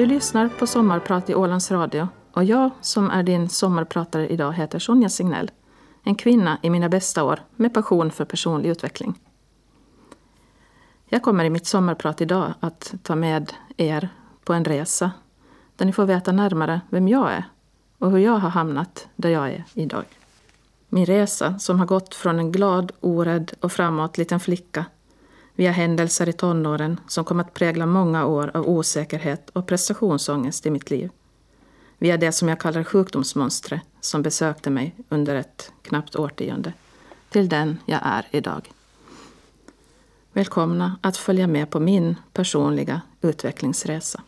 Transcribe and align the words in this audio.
Du 0.00 0.06
lyssnar 0.06 0.48
på 0.48 0.66
Sommarprat 0.66 1.30
i 1.30 1.34
Ålands 1.34 1.70
Radio 1.70 2.08
och 2.32 2.44
jag 2.44 2.70
som 2.80 3.10
är 3.10 3.22
din 3.22 3.48
sommarpratare 3.48 4.28
idag 4.28 4.52
heter 4.52 4.78
Sonja 4.78 5.08
Signell. 5.08 5.50
En 6.02 6.14
kvinna 6.14 6.58
i 6.62 6.70
mina 6.70 6.88
bästa 6.88 7.24
år 7.24 7.40
med 7.56 7.74
passion 7.74 8.10
för 8.10 8.24
personlig 8.24 8.70
utveckling. 8.70 9.20
Jag 11.08 11.22
kommer 11.22 11.44
i 11.44 11.50
mitt 11.50 11.66
sommarprat 11.66 12.20
idag 12.20 12.54
att 12.60 12.94
ta 13.02 13.14
med 13.14 13.52
er 13.76 14.08
på 14.44 14.52
en 14.52 14.64
resa 14.64 15.10
där 15.76 15.86
ni 15.86 15.92
får 15.92 16.06
veta 16.06 16.32
närmare 16.32 16.80
vem 16.90 17.08
jag 17.08 17.32
är 17.32 17.44
och 17.98 18.10
hur 18.10 18.18
jag 18.18 18.38
har 18.38 18.50
hamnat 18.50 19.08
där 19.16 19.30
jag 19.30 19.48
är 19.48 19.64
idag. 19.74 20.04
Min 20.88 21.06
resa 21.06 21.58
som 21.58 21.78
har 21.78 21.86
gått 21.86 22.14
från 22.14 22.38
en 22.38 22.52
glad, 22.52 22.92
orädd 23.00 23.52
och 23.60 23.72
framåt 23.72 24.18
liten 24.18 24.40
flicka 24.40 24.84
via 25.60 25.70
händelser 25.70 26.28
i 26.28 26.32
tonåren 26.32 27.00
som 27.08 27.24
kom 27.24 27.40
att 27.40 27.54
prägla 27.54 27.86
många 27.86 28.26
år 28.26 28.50
av 28.54 28.68
osäkerhet 28.68 29.50
och 29.50 29.66
prestationsångest 29.66 30.66
i 30.66 30.70
mitt 30.70 30.90
liv. 30.90 31.10
Via 31.98 32.16
det 32.16 32.32
som 32.32 32.48
jag 32.48 32.60
kallar 32.60 32.84
sjukdomsmonstret 32.84 33.82
som 34.00 34.22
besökte 34.22 34.70
mig 34.70 34.94
under 35.08 35.34
ett 35.34 35.72
knappt 35.82 36.16
årtionde. 36.16 36.72
Till 37.30 37.48
den 37.48 37.78
jag 37.86 38.00
är 38.02 38.28
idag. 38.30 38.72
Välkomna 40.32 40.98
att 41.02 41.16
följa 41.16 41.46
med 41.46 41.70
på 41.70 41.80
min 41.80 42.16
personliga 42.32 43.00
utvecklingsresa. 43.20 44.22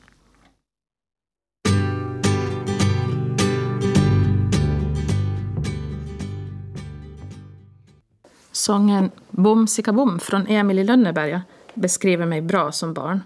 Sången 8.63 9.11
Bom 9.31 9.67
bom 9.93 10.19
från 10.19 10.47
Emil 10.47 10.79
i 10.79 10.85
Lönneberga 10.85 11.43
beskriver 11.75 12.27
mig 12.27 12.41
bra 12.41 12.73
som 12.73 12.95
barn. 12.95 13.21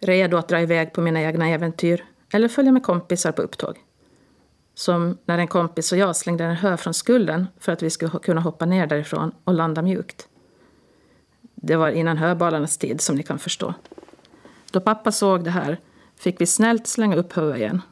Redo 0.00 0.36
att 0.36 0.48
dra 0.48 0.60
iväg 0.60 0.92
på 0.92 1.00
mina 1.00 1.22
egna 1.22 1.48
äventyr 1.48 2.04
eller 2.32 2.48
följa 2.48 2.72
med 2.72 2.82
kompisar 2.82 3.32
på 3.32 3.42
upptåg. 3.42 3.78
Som 4.74 5.18
när 5.24 5.38
en 5.38 5.48
kompis 5.48 5.92
och 5.92 5.98
jag 5.98 6.16
slängde 6.16 6.44
en 6.44 6.56
hö 6.56 6.76
från 6.76 6.94
skulden 6.94 7.46
för 7.58 7.72
att 7.72 7.82
vi 7.82 7.90
skulle 7.90 8.10
kunna 8.22 8.40
hoppa 8.40 8.66
ner 8.66 8.86
därifrån 8.86 9.32
och 9.44 9.54
landa 9.54 9.82
mjukt. 9.82 10.28
Det 11.54 11.76
var 11.76 11.88
innan 11.88 12.16
höbalarnas 12.16 12.78
tid 12.78 13.00
som 13.00 13.16
ni 13.16 13.22
kan 13.22 13.38
förstå. 13.38 13.74
Då 14.70 14.80
pappa 14.80 15.12
såg 15.12 15.44
det 15.44 15.50
här 15.50 15.80
fick 16.16 16.40
vi 16.40 16.46
snällt 16.46 16.86
slänga 16.86 17.16
upp 17.16 17.32
hö 17.32 17.56
igen. 17.56 17.82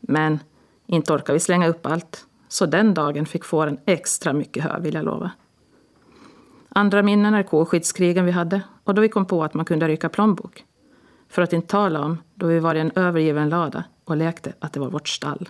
Men 0.00 0.38
inte 0.86 1.12
orkade 1.12 1.32
vi 1.32 1.40
slänga 1.40 1.68
upp 1.68 1.86
allt. 1.86 2.26
Så 2.48 2.66
den 2.66 2.94
dagen 2.94 3.26
fick 3.26 3.44
fåren 3.44 3.78
extra 3.86 4.32
mycket 4.32 4.64
hö 4.64 4.80
vill 4.80 4.94
jag 4.94 5.04
lova. 5.04 5.30
Andra 6.76 7.02
minnen 7.02 7.34
är 7.34 7.42
koskyddskrigen 7.42 8.24
vi 8.24 8.30
hade 8.30 8.60
och 8.84 8.94
då 8.94 9.02
vi 9.02 9.08
kom 9.08 9.26
på 9.26 9.44
att 9.44 9.54
man 9.54 9.64
kunde 9.64 9.88
rycka 9.88 10.08
plånbok. 10.08 10.64
För 11.28 11.42
att 11.42 11.52
inte 11.52 11.68
tala 11.68 12.00
om 12.00 12.18
då 12.34 12.46
vi 12.46 12.58
var 12.58 12.74
i 12.74 12.80
en 12.80 12.92
övergiven 12.94 13.48
lada 13.48 13.84
och 14.04 14.16
lekte 14.16 14.52
att 14.58 14.72
det 14.72 14.80
var 14.80 14.90
vårt 14.90 15.08
stall. 15.08 15.48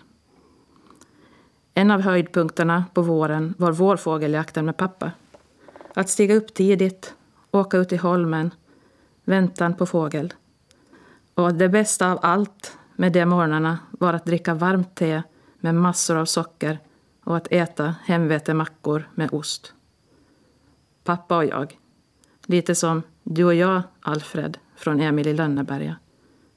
En 1.74 1.90
av 1.90 2.00
höjdpunkterna 2.00 2.84
på 2.94 3.02
våren 3.02 3.54
var 3.58 3.72
vårfågeljakten 3.72 4.64
med 4.64 4.76
pappa. 4.76 5.10
Att 5.94 6.08
stiga 6.08 6.34
upp 6.34 6.54
tidigt, 6.54 7.14
åka 7.50 7.76
ut 7.76 7.92
i 7.92 7.96
holmen, 7.96 8.50
väntan 9.24 9.74
på 9.74 9.86
fågel. 9.86 10.32
Och 11.34 11.54
det 11.54 11.68
bästa 11.68 12.12
av 12.12 12.18
allt 12.22 12.78
med 12.96 13.12
de 13.12 13.26
morgnarna 13.26 13.78
var 13.90 14.12
att 14.12 14.24
dricka 14.24 14.54
varmt 14.54 14.94
te 14.94 15.22
med 15.60 15.74
massor 15.74 16.16
av 16.16 16.24
socker 16.24 16.78
och 17.24 17.36
att 17.36 17.48
äta 17.50 17.94
hemvetemackor 18.04 19.08
med 19.14 19.28
ost 19.32 19.74
pappa 21.04 21.36
och 21.36 21.44
jag. 21.44 21.78
Lite 22.46 22.74
som 22.74 23.02
du 23.22 23.44
och 23.44 23.54
jag, 23.54 23.82
Alfred, 24.00 24.58
från 24.76 25.00
Emil 25.00 25.26
i 25.26 25.34
Lönneberga. 25.34 25.96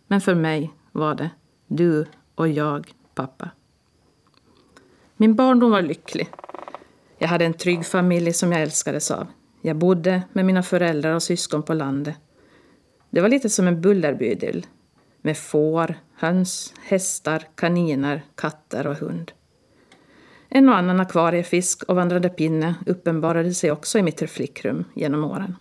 Men 0.08 0.22
för 0.22 0.36
mig 0.36 0.74
var 0.92 1.16
det 1.16 1.30
du 1.68 2.06
och 2.36 2.48
jag, 2.48 2.94
pappa. 3.16 3.50
Min 5.18 5.36
barndom 5.36 5.72
var 5.72 5.82
lycklig. 5.82 6.30
Jag 7.18 7.28
hade 7.28 7.46
en 7.46 7.54
trygg 7.54 7.86
familj 7.86 8.34
som 8.34 8.52
jag 8.52 8.62
älskades 8.62 9.12
av. 9.12 9.28
Jag 9.62 9.76
bodde 9.76 10.24
med 10.34 10.46
mina 10.46 10.64
föräldrar 10.64 11.16
och 11.16 11.24
syskon 11.24 11.64
på 11.64 11.74
landet. 11.74 12.16
Det 13.10 13.22
var 13.22 13.30
lite 13.30 13.50
som 13.50 13.68
en 13.68 13.82
Bullerby-idyll. 13.82 14.66
Med 15.22 15.38
får, 15.38 15.96
höns, 16.16 16.74
hästar, 16.82 17.44
kaniner, 17.56 18.24
katter 18.36 18.88
och 18.88 18.96
hund. 18.96 19.32
En 20.50 20.70
och 20.70 20.76
annan 20.76 21.00
akvariefisk 21.00 21.84
och 21.84 21.96
vandrande 21.96 22.30
pinne 22.30 22.76
uppenbarade 22.86 23.54
sig 23.54 23.72
också 23.72 24.00
i 24.00 24.04
mitt 24.04 24.30
flickrum 24.30 24.86
genom 24.94 25.24
åren. 25.24 25.56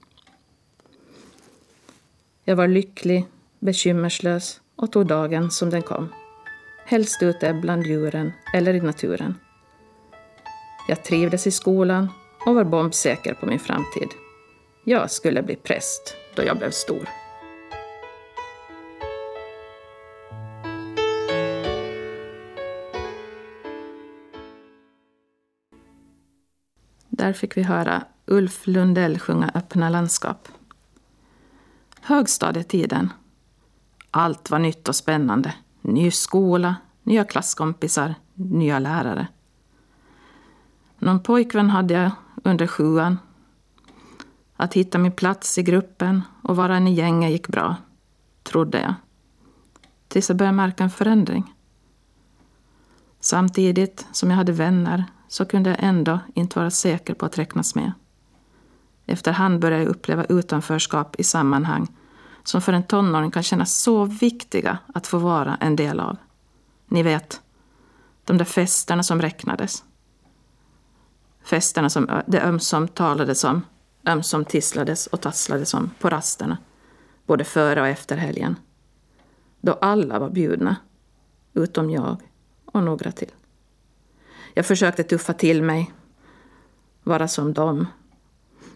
Jag 2.44 2.56
var 2.56 2.68
lycklig, 2.68 3.26
bekymmerslös 3.58 4.60
och 4.76 4.92
tog 4.92 5.06
dagen 5.06 5.50
som 5.50 5.70
den 5.70 5.82
kom. 5.82 6.08
Helst 6.86 7.22
ute 7.22 7.52
bland 7.52 7.86
djuren 7.86 8.32
eller 8.54 8.74
i 8.74 8.80
naturen. 8.80 9.34
Jag 10.88 11.04
trivdes 11.04 11.46
i 11.46 11.50
skolan 11.50 12.08
och 12.46 12.54
var 12.54 12.64
bombsäker 12.64 13.34
på 13.34 13.46
min 13.46 13.58
framtid. 13.58 14.08
Jag 14.84 15.10
skulle 15.10 15.42
bli 15.42 15.56
präst 15.56 16.16
då 16.34 16.42
jag 16.42 16.58
blev 16.58 16.70
stor. 16.70 17.08
Där 27.16 27.32
fick 27.32 27.56
vi 27.56 27.62
höra 27.62 28.04
Ulf 28.26 28.66
Lundell 28.66 29.18
sjunga 29.18 29.50
Öppna 29.54 29.88
landskap. 29.88 30.48
Högstadietiden. 32.00 33.12
Allt 34.10 34.50
var 34.50 34.58
nytt 34.58 34.88
och 34.88 34.96
spännande. 34.96 35.54
Ny 35.80 36.10
skola, 36.10 36.76
nya 37.02 37.24
klasskompisar, 37.24 38.14
nya 38.34 38.78
lärare. 38.78 39.28
Någon 40.98 41.22
pojkvän 41.22 41.70
hade 41.70 41.94
jag 41.94 42.10
under 42.44 42.66
sjuan. 42.66 43.18
Att 44.56 44.74
hitta 44.74 44.98
min 44.98 45.12
plats 45.12 45.58
i 45.58 45.62
gruppen 45.62 46.22
och 46.42 46.56
vara 46.56 46.76
en 46.76 46.86
i 46.86 46.94
gänget 46.94 47.30
gick 47.30 47.48
bra, 47.48 47.76
trodde 48.42 48.80
jag. 48.80 48.94
Tills 50.08 50.28
jag 50.28 50.38
började 50.38 50.56
märka 50.56 50.84
en 50.84 50.90
förändring. 50.90 51.54
Samtidigt 53.20 54.06
som 54.12 54.30
jag 54.30 54.36
hade 54.36 54.52
vänner 54.52 55.04
så 55.28 55.44
kunde 55.44 55.70
jag 55.70 55.78
ändå 55.80 56.18
inte 56.34 56.58
vara 56.58 56.70
säker 56.70 57.14
på 57.14 57.26
att 57.26 57.38
räknas 57.38 57.74
med. 57.74 57.92
Efterhand 59.06 59.60
började 59.60 59.82
jag 59.82 59.90
uppleva 59.90 60.24
utanförskap 60.24 61.16
i 61.20 61.24
sammanhang 61.24 61.88
som 62.44 62.62
för 62.62 62.72
en 62.72 62.82
tonåring 62.82 63.30
kan 63.30 63.42
kännas 63.42 63.74
så 63.74 64.04
viktiga 64.04 64.78
att 64.94 65.06
få 65.06 65.18
vara 65.18 65.56
en 65.60 65.76
del 65.76 66.00
av. 66.00 66.16
Ni 66.86 67.02
vet, 67.02 67.40
de 68.24 68.38
där 68.38 68.44
festerna 68.44 69.02
som 69.02 69.22
räknades. 69.22 69.84
Festerna 71.44 71.90
som 71.90 72.22
det 72.26 72.40
ömsom 72.42 72.88
talades 72.88 73.44
om, 73.44 73.62
ömsom 74.06 74.44
tisslades 74.44 75.06
och 75.06 75.20
tasslades 75.20 75.74
om 75.74 75.90
på 76.00 76.10
rasterna, 76.10 76.58
både 77.26 77.44
före 77.44 77.80
och 77.80 77.86
efter 77.86 78.16
helgen. 78.16 78.56
Då 79.60 79.72
alla 79.72 80.18
var 80.18 80.30
bjudna, 80.30 80.76
utom 81.54 81.90
jag 81.90 82.22
och 82.64 82.82
några 82.82 83.12
till. 83.12 83.30
Jag 84.58 84.66
försökte 84.66 85.02
tuffa 85.02 85.32
till 85.32 85.62
mig, 85.62 85.92
vara 87.02 87.28
som 87.28 87.52
dem 87.52 87.86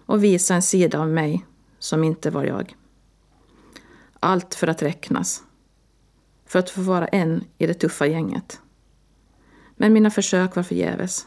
och 0.07 0.25
visa 0.25 0.55
en 0.55 0.63
sida 0.63 1.01
av 1.01 1.09
mig 1.09 1.47
som 1.79 2.05
inte 2.05 2.31
var 2.31 2.45
jag. 2.45 2.77
Allt 4.21 4.55
för 4.55 4.67
att 4.67 4.83
räknas. 4.83 5.43
För 6.47 6.59
att 6.59 6.71
få 6.71 6.81
vara 6.81 7.07
en 7.07 7.45
i 7.59 7.67
det 7.67 7.75
tuffa 7.75 8.07
gänget. 8.07 8.61
Men 9.77 9.93
mina 9.93 10.11
försök 10.11 10.57
var 10.57 10.63
förgäves. 10.63 11.27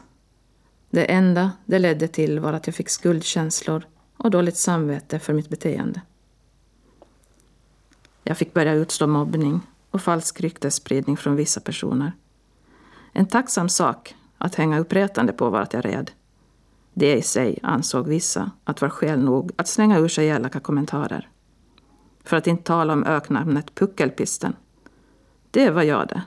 Det 0.90 1.04
enda 1.04 1.52
det 1.64 1.78
ledde 1.78 2.08
till 2.08 2.40
var 2.40 2.52
att 2.52 2.66
jag 2.66 2.76
fick 2.76 2.88
skuldkänslor 2.88 3.86
och 4.16 4.30
dåligt 4.30 4.56
samvete 4.56 5.18
för 5.18 5.32
mitt 5.32 5.48
beteende. 5.48 6.00
Jag 8.22 8.38
fick 8.38 8.54
börja 8.54 8.72
utstå 8.72 9.06
mobbning 9.06 9.60
och 9.90 10.02
falsk 10.02 10.40
ryktesspridning 10.40 11.16
från 11.16 11.36
vissa 11.36 11.60
personer. 11.60 12.12
En 13.12 13.26
tacksam 13.26 13.68
sak 13.68 14.14
att 14.44 14.54
hänga 14.54 14.78
uppretande 14.78 15.32
på 15.32 15.50
var 15.50 15.60
att 15.60 15.72
jag 15.72 15.84
red. 15.84 16.10
Det 16.94 17.16
i 17.16 17.22
sig 17.22 17.58
ansåg 17.62 18.08
vissa 18.08 18.50
att 18.64 18.80
var 18.80 18.88
skäl 18.88 19.24
nog 19.24 19.52
att 19.56 19.68
slänga 19.68 19.98
ur 19.98 20.08
sig 20.08 20.28
elaka 20.28 20.60
kommentarer. 20.60 21.28
För 22.24 22.36
att 22.36 22.46
inte 22.46 22.62
tala 22.62 22.92
om 22.92 23.04
öknamnet 23.04 23.74
Puckelpisten. 23.74 24.56
Det 25.50 25.70
var 25.70 25.82
jag 25.82 26.08
det. 26.08 26.22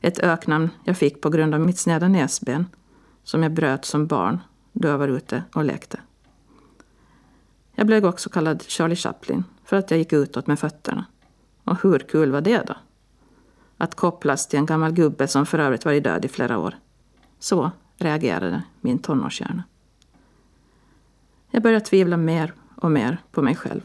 Ett 0.00 0.18
öknamn 0.18 0.70
jag 0.84 0.96
fick 0.96 1.20
på 1.20 1.30
grund 1.30 1.54
av 1.54 1.60
mitt 1.60 1.78
sneda 1.78 2.08
näsben 2.08 2.66
som 3.24 3.42
jag 3.42 3.52
bröt 3.52 3.84
som 3.84 4.06
barn 4.06 4.40
då 4.72 4.88
jag 4.88 4.98
var 4.98 5.08
ute 5.08 5.44
och 5.54 5.64
lekte. 5.64 6.00
Jag 7.74 7.86
blev 7.86 8.04
också 8.04 8.30
kallad 8.30 8.62
Charlie 8.62 8.96
Chaplin 8.96 9.44
för 9.64 9.76
att 9.76 9.90
jag 9.90 9.98
gick 9.98 10.12
utåt 10.12 10.46
med 10.46 10.58
fötterna. 10.58 11.04
Och 11.64 11.82
hur 11.82 11.98
kul 11.98 12.32
var 12.32 12.40
det 12.40 12.62
då? 12.66 12.74
Att 13.78 13.94
kopplas 13.94 14.48
till 14.48 14.58
en 14.58 14.66
gammal 14.66 14.92
gubbe 14.92 15.28
som 15.28 15.46
för 15.46 15.58
övrigt 15.58 15.84
varit 15.84 16.04
död 16.04 16.24
i 16.24 16.28
flera 16.28 16.58
år. 16.58 16.74
Så 17.42 17.70
reagerade 17.96 18.62
min 18.80 18.98
tonårshjärna. 18.98 19.62
Jag 21.50 21.62
började 21.62 21.84
tvivla 21.84 22.16
mer 22.16 22.54
och 22.76 22.90
mer 22.90 23.18
på 23.30 23.42
mig 23.42 23.56
själv. 23.56 23.80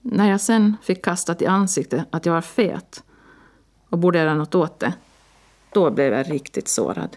När 0.00 0.30
jag 0.30 0.40
sen 0.40 0.76
fick 0.82 1.04
kastat 1.04 1.42
i 1.42 1.46
ansiktet 1.46 2.06
att 2.10 2.26
jag 2.26 2.32
var 2.32 2.40
fet 2.40 3.04
och 3.88 3.98
borde 3.98 4.18
göra 4.18 4.34
något 4.34 4.54
åt 4.54 4.80
det, 4.80 4.94
då 5.72 5.90
blev 5.90 6.12
jag 6.12 6.30
riktigt 6.30 6.68
sårad. 6.68 7.16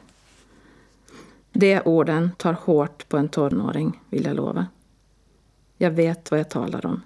De 1.51 1.81
orden 1.81 2.31
tar 2.37 2.53
hårt 2.53 3.09
på 3.09 3.17
en 3.17 3.29
tonåring, 3.29 3.99
vill 4.09 4.25
jag 4.25 4.35
lova. 4.35 4.67
Jag 5.77 5.91
vet 5.91 6.31
vad 6.31 6.39
jag 6.39 6.49
talar 6.49 6.85
om. 6.85 7.01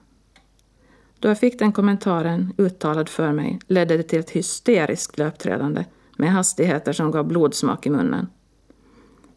Då 1.19 1.28
jag 1.28 1.40
fick 1.40 1.60
den 1.60 1.72
kommentaren 1.72 2.54
uttalad 2.57 3.10
för 3.10 3.31
mig 3.31 3.60
ledde 3.68 3.98
det 3.98 4.04
till 4.04 4.19
ett 4.19 4.30
hysteriskt 4.30 5.18
löpträdande 5.18 5.86
med 6.18 6.31
hastigheter 6.31 6.94
som 6.94 7.12
gav 7.12 7.28
blodsmak 7.28 7.86
i 7.86 7.90
munnen. 7.90 8.28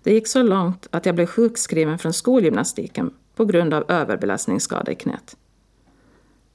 Det 0.03 0.12
gick 0.12 0.27
så 0.27 0.43
långt 0.43 0.87
att 0.91 1.06
jag 1.06 1.15
blev 1.15 1.27
sjukskriven 1.27 1.99
från 1.99 2.12
skolgymnastiken 2.12 3.15
på 3.35 3.44
grund 3.44 3.75
av 3.75 3.85
överbelastningsskada 3.88 4.93
i 4.93 4.94
knät. 4.94 5.37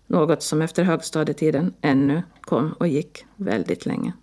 Något 0.07 0.44
som 0.44 0.62
efter 0.62 0.83
högstadietiden 0.83 1.74
ännu 1.81 2.24
kom 2.42 2.74
och 2.74 2.88
gick 2.88 3.25
väldigt 3.36 3.86
länge. 3.86 4.13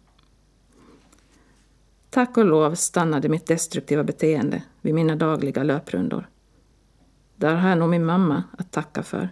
Tack 2.10 2.36
och 2.36 2.44
lov 2.44 2.74
stannade 2.74 3.28
mitt 3.28 3.46
destruktiva 3.46 4.04
beteende 4.04 4.62
vid 4.80 4.94
mina 4.94 5.16
dagliga 5.16 5.62
löprundor. 5.62 6.28
Där 7.36 7.54
har 7.54 7.68
jag 7.68 7.78
nog 7.78 7.88
min 7.88 8.04
mamma 8.04 8.42
att 8.58 8.72
tacka 8.72 9.02
för. 9.02 9.28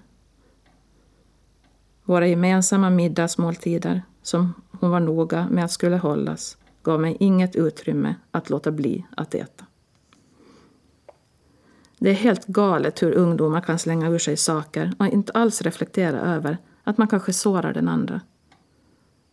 Våra 2.04 2.26
gemensamma 2.26 2.90
middagsmåltider, 2.90 4.02
som 4.22 4.54
hon 4.80 4.90
var 4.90 5.00
noga 5.00 5.48
med 5.50 5.64
att 5.64 5.70
skulle 5.70 5.96
hållas, 5.96 6.58
gav 6.82 7.00
mig 7.00 7.16
inget 7.20 7.56
utrymme 7.56 8.14
att 8.30 8.50
låta 8.50 8.70
bli 8.70 9.06
att 9.16 9.34
äta. 9.34 9.66
Det 11.98 12.10
är 12.10 12.14
helt 12.14 12.46
galet 12.46 13.02
hur 13.02 13.12
ungdomar 13.12 13.60
kan 13.60 13.78
slänga 13.78 14.08
ur 14.08 14.18
sig 14.18 14.36
saker 14.36 14.92
och 14.98 15.06
inte 15.06 15.32
alls 15.32 15.62
reflektera 15.62 16.20
över 16.20 16.58
att 16.84 16.98
man 16.98 17.08
kanske 17.08 17.32
sårar 17.32 17.72
den 17.72 17.88
andra. 17.88 18.20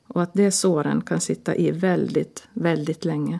Och 0.08 0.22
att 0.22 0.34
de 0.34 0.52
såren 0.52 1.02
kan 1.02 1.22
sitta 1.22 1.56
i 1.56 1.72
väldigt, 1.72 2.48
väldigt 2.54 3.06
länge. 3.06 3.40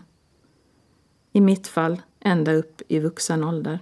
I 1.32 1.42
mitt 1.42 1.68
fall 1.68 2.02
ända 2.20 2.54
upp 2.54 2.82
i 2.88 3.00
vuxen 3.00 3.44
ålder. 3.44 3.80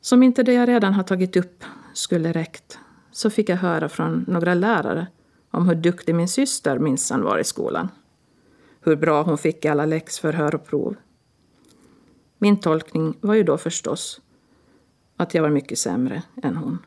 Som 0.00 0.22
inte 0.22 0.42
det 0.42 0.52
jag 0.52 0.68
redan 0.68 0.94
har 0.94 1.02
tagit 1.02 1.36
upp 1.36 1.64
skulle 1.92 2.32
räckt 2.32 2.78
så 3.10 3.30
fick 3.30 3.48
jag 3.48 3.56
höra 3.56 3.88
från 3.88 4.24
några 4.28 4.54
lärare 4.54 5.06
om 5.56 5.68
hur 5.68 5.74
duktig 5.74 6.14
min 6.14 6.28
syster 6.28 6.78
minsann 6.78 7.22
var 7.22 7.38
i 7.38 7.44
skolan. 7.44 7.88
Hur 8.80 8.96
bra 8.96 9.22
hon 9.22 9.38
fick 9.38 9.64
i 9.64 9.68
alla 9.68 9.86
läxförhör 9.86 10.54
och 10.54 10.66
prov. 10.66 10.96
Min 12.38 12.60
tolkning 12.60 13.14
var 13.20 13.34
ju 13.34 13.42
då 13.42 13.58
förstås 13.58 14.20
att 15.16 15.34
jag 15.34 15.42
var 15.42 15.50
mycket 15.50 15.78
sämre 15.78 16.22
än 16.42 16.56
hon. 16.56 16.78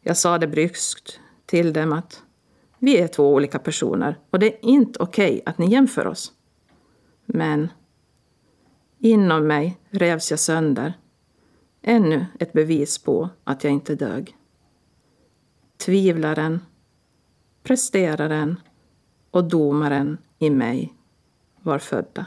Jag 0.00 0.16
sa 0.16 0.38
det 0.38 0.46
bryskt 0.46 1.20
till 1.46 1.72
dem 1.72 1.92
att 1.92 2.22
vi 2.78 2.98
är 2.98 3.08
två 3.08 3.34
olika 3.34 3.58
personer 3.58 4.18
och 4.30 4.38
det 4.38 4.46
är 4.46 4.58
inte 4.64 4.98
okej 5.02 5.32
okay 5.32 5.42
att 5.46 5.58
ni 5.58 5.70
jämför 5.72 6.06
oss. 6.06 6.32
Men 7.24 7.68
inom 8.98 9.46
mig 9.46 9.80
revs 9.90 10.30
jag 10.30 10.40
sönder. 10.40 10.92
Ännu 11.82 12.26
ett 12.40 12.52
bevis 12.52 12.98
på 12.98 13.28
att 13.44 13.64
jag 13.64 13.72
inte 13.72 13.94
dög. 13.94 14.36
Tvivlaren, 15.76 16.60
presteraren 17.64 18.60
och 19.30 19.44
domaren 19.44 20.18
i 20.38 20.50
mig 20.50 20.94
var 21.62 21.78
födda. 21.78 22.26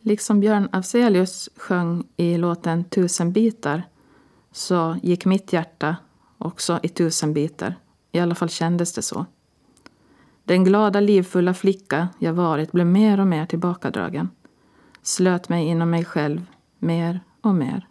Liksom 0.00 0.40
Björn 0.40 0.68
Afzelius 0.72 1.48
sjöng 1.56 2.08
i 2.16 2.36
låten 2.36 2.84
Tusen 2.84 3.32
bitar 3.32 3.82
så 4.52 4.96
gick 5.02 5.24
mitt 5.24 5.52
hjärta 5.52 5.96
också 6.38 6.80
i 6.82 6.88
tusen 6.88 7.34
bitar. 7.34 7.74
I 8.12 8.18
alla 8.18 8.34
fall 8.34 8.48
kändes 8.48 8.92
det 8.92 9.02
så. 9.02 9.26
Den 10.48 10.64
glada, 10.64 11.00
livfulla 11.00 11.54
flicka 11.54 12.08
jag 12.18 12.32
varit 12.32 12.72
blev 12.72 12.86
mer 12.86 13.20
och 13.20 13.26
mer 13.26 13.46
tillbakadragen. 13.46 14.30
Slöt 15.02 15.48
mig 15.48 15.66
inom 15.66 15.90
mig 15.90 16.04
själv 16.04 16.46
mer 16.78 17.20
och 17.40 17.54
mer. 17.54 17.88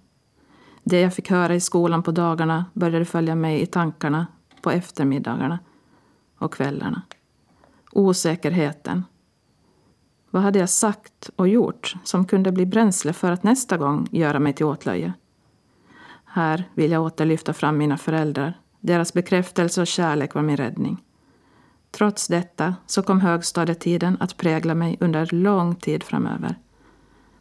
Det 0.84 1.02
jag 1.02 1.14
fick 1.14 1.30
höra 1.30 1.56
i 1.56 1.60
skolan 1.60 2.04
på 2.04 2.12
dagarna 2.12 2.66
började 2.74 3.06
följa 3.06 3.36
mig 3.36 3.62
i 3.62 3.66
tankarna 3.66 4.28
på 4.62 4.72
eftermiddagarna 4.72 5.60
och 6.38 6.54
kvällarna. 6.54 7.02
Osäkerheten, 7.92 9.04
vad 10.32 10.44
hade 10.44 10.60
jag 10.60 10.70
sagt 10.70 11.30
och 11.36 11.48
gjort 11.48 11.96
som 12.04 12.26
kunde 12.26 12.52
bli 12.52 12.66
bränsle 12.66 13.14
för 13.14 13.32
att 13.32 13.44
nästa 13.44 13.78
gång 13.78 14.08
göra 14.12 14.40
mig 14.40 14.54
till 14.54 14.66
åtlöje? 14.66 15.14
Här 16.26 16.64
vill 16.74 16.92
jag 16.92 17.04
åter 17.04 17.26
lyfta 17.26 17.54
fram 17.54 17.78
mina 17.78 17.98
föräldrar. 17.98 18.60
Deras 18.80 19.14
bekräftelse 19.14 19.82
och 19.82 19.88
kärlek 19.88 20.34
var 20.34 20.42
min 20.42 20.58
räddning. 20.58 21.04
Trots 21.92 22.28
detta 22.28 22.76
så 22.86 23.02
kom 23.02 23.22
högstadietiden 23.22 24.18
att 24.20 24.38
prägla 24.38 24.76
mig 24.76 24.98
under 25.00 25.30
lång 25.32 25.76
tid 25.76 26.04
framöver. 26.04 26.56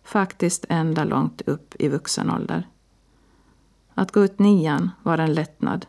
Faktiskt 0.05 0.65
ända 0.69 1.05
långt 1.05 1.43
upp 1.47 1.75
i 1.79 1.89
vuxen 1.89 2.31
ålder. 2.31 2.69
Att 3.95 4.13
gå 4.13 4.25
ut 4.25 4.39
nian 4.39 4.91
var 5.03 5.19
en 5.19 5.35
lättnad. 5.35 5.87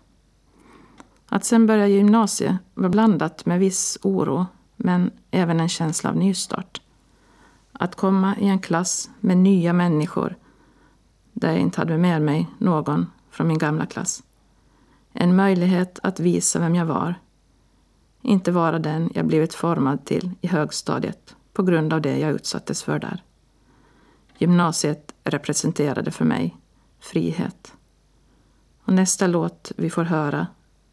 Att 1.29 1.43
sen 1.43 1.67
börja 1.67 1.87
gymnasiet 1.87 2.55
var 2.73 2.89
blandat 2.89 3.45
med 3.45 3.59
viss 3.59 3.97
oro 4.01 4.45
men 4.75 5.11
även 5.31 5.59
en 5.59 5.69
känsla 5.69 6.09
av 6.09 6.15
nystart. 6.15 6.81
Att 7.71 7.95
komma 7.95 8.35
i 8.37 8.47
en 8.47 8.59
klass 8.59 9.09
med 9.19 9.37
nya 9.37 9.73
människor 9.73 10.35
där 11.33 11.51
jag 11.51 11.59
inte 11.59 11.81
hade 11.81 11.97
med 11.97 12.21
mig 12.21 12.47
någon 12.57 13.11
från 13.31 13.47
min 13.47 13.57
gamla 13.57 13.85
klass. 13.85 14.23
En 15.13 15.35
möjlighet 15.35 15.99
att 16.03 16.19
visa 16.19 16.59
vem 16.59 16.75
jag 16.75 16.85
var. 16.85 17.15
Inte 18.27 18.51
vara 18.51 18.79
den 18.79 19.11
jag 19.13 19.25
blivit 19.25 19.53
formad 19.53 20.05
till 20.05 20.31
i 20.41 20.47
högstadiet 20.47 21.35
på 21.53 21.63
grund 21.63 21.93
av 21.93 22.01
det 22.01 22.17
jag 22.17 22.31
utsattes 22.31 22.83
för 22.83 22.99
där. 22.99 23.23
Gymnasiet 24.37 25.13
representerade 25.23 26.11
för 26.11 26.25
mig 26.25 26.57
frihet. 26.99 27.73
Och 28.83 28.93
nästa 28.93 29.27
låt 29.27 29.71
vi 29.77 29.89
får 29.89 30.03
höra 30.03 30.47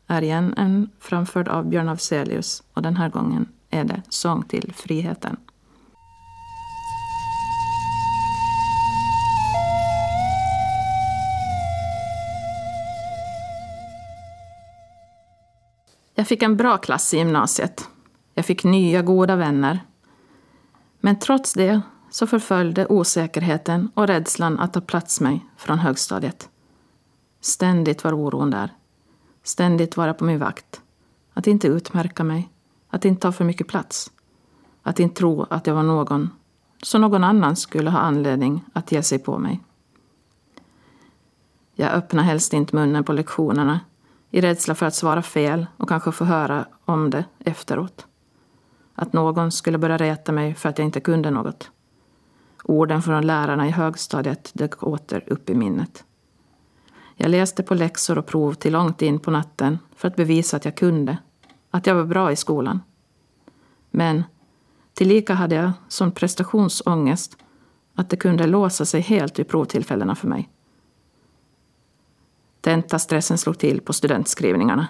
är 0.07 0.23
igen 0.23 0.55
en 0.57 0.91
framförd 0.99 1.49
av 1.49 1.67
Björn 1.67 1.89
Afzelius 1.89 2.63
och 2.73 2.83
den 2.83 2.97
här 2.97 3.09
gången 3.09 3.49
är 3.71 3.85
det 3.85 4.03
Sång 4.09 4.43
till 4.43 4.73
friheten. 4.75 5.37
Jag 16.15 16.29
fick 16.29 16.43
en 16.43 16.57
bra 16.57 16.79
klass 16.79 17.15
i 17.15 17.19
gymnasiet. 17.19 17.89
Jag 18.35 18.47
fick 18.47 18.65
nya 18.65 19.03
goda 19.03 19.37
vänner. 19.37 19.85
Men 21.01 21.19
trots 21.19 21.53
det 21.53 21.81
så 22.11 22.27
förföljde 22.27 22.87
osäkerheten 22.87 23.91
och 23.95 24.07
rädslan 24.07 24.59
att 24.59 24.73
ta 24.73 24.81
plats 24.81 25.21
mig 25.21 25.47
från 25.57 25.79
högstadiet. 25.79 26.49
Ständigt 27.41 28.05
var 28.05 28.13
oron 28.13 28.51
där. 28.51 28.73
Ständigt 29.43 29.97
vara 29.97 30.15
på 30.15 30.25
min 30.25 30.39
vakt. 30.39 30.81
Att 31.33 31.47
inte 31.47 31.69
utmärka 31.69 32.25
mig. 32.25 32.49
Att 32.91 33.05
inte 33.05 33.21
ta 33.21 33.33
för 33.33 33.45
mycket 33.45 33.69
plats. 33.69 34.11
Att 34.83 35.01
inte 35.01 35.17
tro 35.17 35.47
att 35.51 35.67
jag 35.67 35.75
var 35.75 35.83
någon 35.83 36.31
så 36.83 36.99
någon 36.99 37.25
annan 37.25 37.57
skulle 37.57 37.91
ha 37.91 37.99
anledning 37.99 38.65
att 38.73 38.93
ge 38.93 39.03
sig 39.03 39.19
på 39.19 39.39
mig. 39.39 39.61
Jag 41.75 41.93
öppnade 41.93 42.27
helst 42.27 42.53
inte 42.53 42.77
munnen 42.77 43.05
på 43.05 43.13
lektionerna 43.13 43.81
i 44.35 44.41
rädsla 44.41 44.75
för 44.75 44.87
att 44.87 44.95
svara 44.95 45.23
fel 45.23 45.67
och 45.77 45.89
kanske 45.89 46.13
få 46.13 46.25
höra 46.25 46.67
om 46.85 47.11
det 47.11 47.25
efteråt. 47.39 48.07
Att 48.95 49.13
någon 49.13 49.53
skulle 49.53 49.79
börja 49.79 49.97
reta 49.97 50.33
mig 50.33 50.55
för 50.55 50.69
att 50.69 50.79
jag 50.79 50.85
inte 50.85 51.01
kunde 51.01 51.31
något. 51.31 51.71
Orden 52.65 53.03
från 53.03 53.27
lärarna 53.27 53.69
i 53.69 53.71
högstadiet 53.71 54.51
dök 54.55 54.83
åter 54.83 55.25
upp 55.27 55.51
i 55.51 55.55
minnet. 55.55 56.05
Jag 57.17 57.31
läste 57.31 57.63
på 57.63 57.75
läxor 57.75 58.19
och 58.19 58.27
prov 58.27 58.55
till 58.55 58.73
långt 58.73 59.03
in 59.03 59.19
på 59.19 59.31
natten 59.31 59.79
för 59.97 60.09
att 60.09 60.17
bevisa 60.17 60.57
att 60.57 60.65
jag 60.65 60.77
kunde, 60.77 61.19
att 61.71 61.87
jag 61.87 61.95
var 61.95 62.05
bra 62.05 62.33
i 62.33 62.37
skolan. 62.37 62.81
Men 63.91 64.25
tillika 64.95 65.35
hade 65.35 65.55
jag 65.55 65.73
sån 65.89 66.13
prestationsångest 66.13 67.37
att 67.95 68.11
det 68.11 68.17
kunde 68.17 68.47
låsa 68.47 68.85
sig 68.85 69.01
helt 69.01 69.39
vid 69.39 69.49
provtillfällena 69.49 70.15
för 70.15 70.29
mig. 70.29 70.51
Tentastressen 72.65 73.39
slog 73.39 73.59
till 73.59 73.81
på 73.81 73.93
studentskrivningarna. 73.93 74.89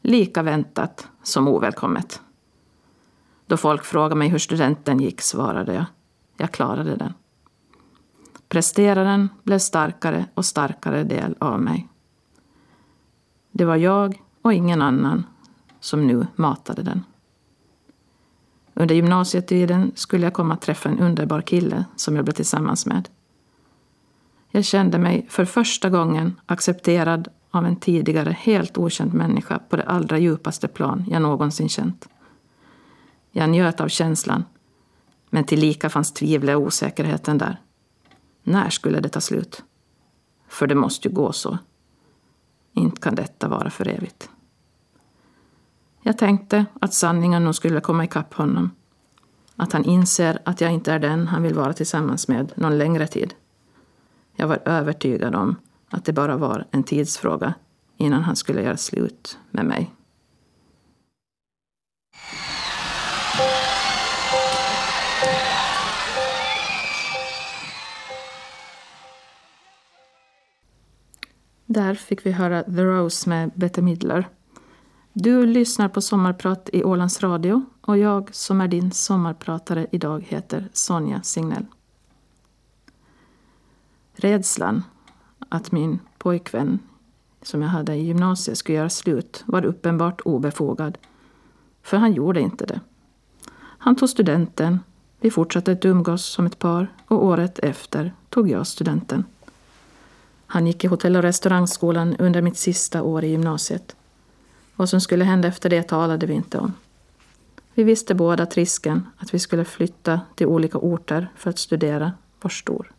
Lika 0.00 0.42
väntat 0.42 1.08
som 1.22 1.48
ovälkommet. 1.48 2.22
Då 3.46 3.56
folk 3.56 3.84
frågade 3.84 4.14
mig 4.14 4.28
hur 4.28 4.38
studenten 4.38 5.00
gick 5.00 5.20
svarade 5.20 5.74
jag. 5.74 5.84
Jag 6.36 6.52
klarade 6.52 6.96
den. 6.96 7.14
Presteraren 8.48 9.28
blev 9.42 9.58
starkare 9.58 10.26
och 10.34 10.44
starkare 10.44 11.04
del 11.04 11.36
av 11.40 11.60
mig. 11.60 11.88
Det 13.50 13.64
var 13.64 13.76
jag 13.76 14.22
och 14.42 14.52
ingen 14.52 14.82
annan 14.82 15.26
som 15.80 16.06
nu 16.06 16.26
matade 16.36 16.82
den. 16.82 17.04
Under 18.74 18.94
gymnasietiden 18.94 19.92
skulle 19.94 20.26
jag 20.26 20.34
komma 20.34 20.54
att 20.54 20.62
träffa 20.62 20.88
en 20.88 20.98
underbar 20.98 21.40
kille 21.40 21.84
som 21.96 22.16
jag 22.16 22.24
blev 22.24 22.34
tillsammans 22.34 22.86
med. 22.86 23.08
Jag 24.54 24.64
kände 24.64 24.98
mig 24.98 25.26
för 25.28 25.44
första 25.44 25.90
gången 25.90 26.40
accepterad 26.46 27.28
av 27.50 27.66
en 27.66 27.76
tidigare 27.76 28.30
helt 28.30 28.78
okänd 28.78 29.14
människa 29.14 29.58
på 29.58 29.76
det 29.76 29.82
allra 29.82 30.18
djupaste 30.18 30.68
plan 30.68 31.04
jag 31.08 31.22
någonsin 31.22 31.68
känt. 31.68 32.08
Jag 33.30 33.50
njöt 33.50 33.80
av 33.80 33.88
känslan, 33.88 34.44
men 35.30 35.44
tillika 35.44 35.90
fanns 35.90 36.12
tvivlet 36.12 36.56
och 36.56 36.62
osäkerheten 36.62 37.38
där. 37.38 37.60
När 38.42 38.70
skulle 38.70 39.00
det 39.00 39.08
ta 39.08 39.20
slut? 39.20 39.62
För 40.48 40.66
det 40.66 40.74
måste 40.74 41.08
ju 41.08 41.14
gå 41.14 41.32
så. 41.32 41.58
Inte 42.72 43.00
kan 43.00 43.14
detta 43.14 43.48
vara 43.48 43.70
för 43.70 43.88
evigt. 43.88 44.30
Jag 46.02 46.18
tänkte 46.18 46.66
att 46.80 46.94
sanningen 46.94 47.44
nog 47.44 47.54
skulle 47.54 47.80
komma 47.80 48.04
ikapp 48.04 48.34
honom. 48.34 48.70
Att 49.56 49.72
han 49.72 49.84
inser 49.84 50.38
att 50.44 50.60
jag 50.60 50.72
inte 50.72 50.92
är 50.92 50.98
den 50.98 51.26
han 51.26 51.42
vill 51.42 51.54
vara 51.54 51.72
tillsammans 51.72 52.28
med 52.28 52.52
någon 52.56 52.78
längre 52.78 53.06
tid. 53.06 53.34
Jag 54.36 54.48
var 54.48 54.58
övertygad 54.64 55.34
om 55.34 55.56
att 55.90 56.04
det 56.04 56.12
bara 56.12 56.36
var 56.36 56.66
en 56.70 56.82
tidsfråga 56.82 57.54
innan 57.96 58.22
han 58.22 58.36
skulle 58.36 58.62
göra 58.62 58.76
slut 58.76 59.38
med 59.50 59.66
mig. 59.66 59.94
Där 71.66 71.94
fick 71.94 72.26
vi 72.26 72.30
höra 72.30 72.62
The 72.62 72.82
Rose 72.84 73.28
med 73.28 73.50
Bette 73.54 73.82
Midler. 73.82 74.28
Du 75.12 75.46
lyssnar 75.46 75.88
på 75.88 76.00
Sommarprat 76.00 76.70
i 76.72 76.84
Ålands 76.84 77.22
Radio 77.22 77.64
och 77.80 77.98
jag 77.98 78.34
som 78.34 78.60
är 78.60 78.68
din 78.68 78.90
sommarpratare 78.90 79.86
idag 79.92 80.24
heter 80.28 80.68
Sonja 80.72 81.22
Signell. 81.22 81.66
Rädslan 84.14 84.84
att 85.48 85.72
min 85.72 85.98
pojkvän 86.18 86.78
som 87.42 87.62
jag 87.62 87.68
hade 87.68 87.94
i 87.94 88.04
gymnasiet 88.04 88.58
skulle 88.58 88.78
göra 88.78 88.90
slut 88.90 89.42
var 89.46 89.64
uppenbart 89.64 90.20
obefogad. 90.24 90.98
För 91.82 91.96
han 91.96 92.12
gjorde 92.12 92.40
inte 92.40 92.66
det. 92.66 92.80
Han 93.58 93.96
tog 93.96 94.08
studenten, 94.08 94.80
vi 95.20 95.30
fortsatte 95.30 95.72
att 95.72 95.84
umgås 95.84 96.24
som 96.24 96.46
ett 96.46 96.58
par 96.58 96.92
och 97.08 97.24
året 97.24 97.58
efter 97.58 98.12
tog 98.28 98.50
jag 98.50 98.66
studenten. 98.66 99.24
Han 100.46 100.66
gick 100.66 100.84
i 100.84 100.86
hotell 100.86 101.16
och 101.16 101.22
restaurangskolan 101.22 102.16
under 102.16 102.42
mitt 102.42 102.56
sista 102.56 103.02
år 103.02 103.24
i 103.24 103.28
gymnasiet. 103.28 103.96
Vad 104.76 104.88
som 104.88 105.00
skulle 105.00 105.24
hända 105.24 105.48
efter 105.48 105.70
det 105.70 105.82
talade 105.82 106.26
vi 106.26 106.34
inte 106.34 106.58
om. 106.58 106.72
Vi 107.74 107.82
visste 107.82 108.14
båda 108.14 108.42
att 108.42 108.56
risken 108.56 109.06
att 109.18 109.34
vi 109.34 109.38
skulle 109.38 109.64
flytta 109.64 110.20
till 110.34 110.46
olika 110.46 110.78
orter 110.78 111.28
för 111.36 111.50
att 111.50 111.58
studera 111.58 112.12
var 112.40 112.50
stor. 112.50 112.92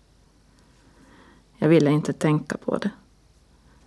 Jag 1.63 1.70
ville 1.70 1.91
inte 1.91 2.13
tänka 2.13 2.58
på 2.58 2.77
det. 2.77 2.89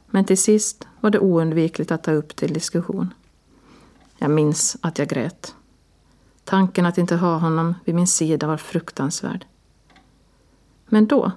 Men 0.06 0.24
till 0.24 0.42
sist 0.42 0.88
var 1.00 1.10
det 1.10 1.18
oundvikligt 1.18 1.90
att 1.90 2.02
ta 2.02 2.12
upp 2.12 2.36
till 2.36 2.52
diskussion. 2.52 3.14
Jag 4.18 4.30
minns 4.30 4.76
att 4.80 4.98
jag 4.98 5.08
grät. 5.08 5.54
Tanken 6.44 6.86
att 6.86 6.98
inte 6.98 7.16
ha 7.16 7.36
honom 7.36 7.74
vid 7.84 7.94
min 7.94 8.06
sida 8.06 8.46
var 8.46 8.56
fruktansvärd. 8.56 9.46
Men 10.86 11.06
då, 11.06 11.32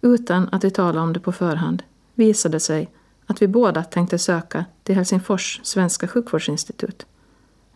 utan 0.00 0.48
att 0.52 0.64
vi 0.64 0.70
talade 0.70 1.00
om 1.00 1.12
det 1.12 1.20
på 1.20 1.32
förhand, 1.32 1.82
visade 2.14 2.56
det 2.56 2.60
sig 2.60 2.90
att 3.26 3.42
vi 3.42 3.48
båda 3.48 3.84
tänkte 3.84 4.18
söka 4.18 4.64
till 4.82 4.94
Helsingfors 4.94 5.60
svenska 5.62 6.08
sjukvårdsinstitut, 6.08 7.06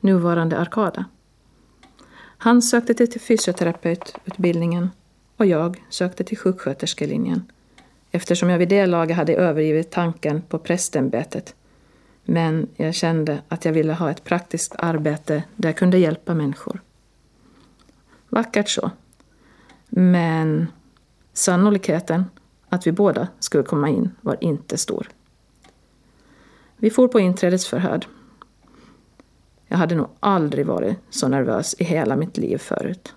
nuvarande 0.00 0.58
Arkada. 0.58 1.04
Han 2.38 2.62
sökte 2.62 2.94
till 2.94 3.20
fysioterapeututbildningen 3.20 4.90
och 5.36 5.46
jag 5.46 5.84
sökte 5.88 6.24
till 6.24 6.38
sjuksköterskelinjen 6.38 7.42
eftersom 8.10 8.50
jag 8.50 8.58
vid 8.58 8.68
det 8.68 8.86
laget 8.86 9.16
hade 9.16 9.34
övergivit 9.34 9.90
tanken 9.90 10.42
på 10.42 10.58
prästämbetet. 10.58 11.54
Men 12.24 12.68
jag 12.76 12.94
kände 12.94 13.42
att 13.48 13.64
jag 13.64 13.72
ville 13.72 13.92
ha 13.92 14.10
ett 14.10 14.24
praktiskt 14.24 14.74
arbete 14.78 15.44
där 15.56 15.68
jag 15.68 15.76
kunde 15.76 15.98
hjälpa 15.98 16.34
människor. 16.34 16.82
Vackert 18.28 18.68
så. 18.68 18.90
Men 19.88 20.66
sannolikheten 21.32 22.24
att 22.68 22.86
vi 22.86 22.92
båda 22.92 23.28
skulle 23.38 23.64
komma 23.64 23.88
in 23.88 24.10
var 24.20 24.36
inte 24.40 24.78
stor. 24.78 25.08
Vi 26.76 26.90
for 26.90 27.08
på 27.08 27.20
inträdesförhör. 27.20 28.00
Jag 29.66 29.78
hade 29.78 29.94
nog 29.94 30.08
aldrig 30.20 30.66
varit 30.66 30.98
så 31.10 31.28
nervös 31.28 31.74
i 31.78 31.84
hela 31.84 32.16
mitt 32.16 32.36
liv 32.36 32.58
förut. 32.58 33.14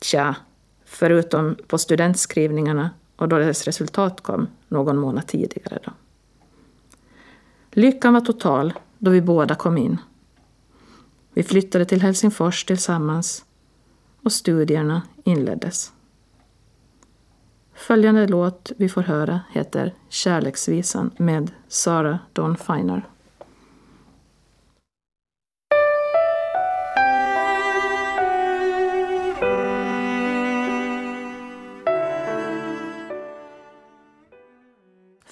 Tja, 0.00 0.36
förutom 0.84 1.56
på 1.66 1.78
studentskrivningarna 1.78 2.90
och 3.16 3.28
då 3.28 3.38
dess 3.38 3.64
resultat 3.64 4.20
kom 4.20 4.46
någon 4.68 4.98
månad 4.98 5.26
tidigare. 5.26 5.78
Då. 5.84 5.92
Lyckan 7.70 8.14
var 8.14 8.20
total 8.20 8.72
då 8.98 9.10
vi 9.10 9.20
båda 9.20 9.54
kom 9.54 9.78
in. 9.78 9.98
Vi 11.32 11.42
flyttade 11.42 11.84
till 11.84 12.02
Helsingfors 12.02 12.64
tillsammans 12.64 13.44
och 14.22 14.32
studierna 14.32 15.02
inleddes. 15.24 15.92
Följande 17.74 18.26
låt 18.26 18.72
vi 18.76 18.88
får 18.88 19.02
höra 19.02 19.40
heter 19.52 19.94
Kärleksvisan 20.08 21.10
med 21.16 21.50
Sarah 21.68 22.16
Dawn 22.32 22.56
Finer. 22.56 23.08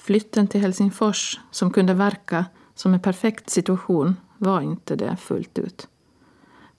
Flytten 0.05 0.47
till 0.47 0.61
Helsingfors, 0.61 1.39
som 1.51 1.71
kunde 1.71 1.93
verka 1.93 2.45
som 2.75 2.93
en 2.93 2.99
perfekt 2.99 3.49
situation, 3.49 4.15
var 4.37 4.61
inte 4.61 4.95
det 4.95 5.17
fullt 5.17 5.59
ut. 5.59 5.87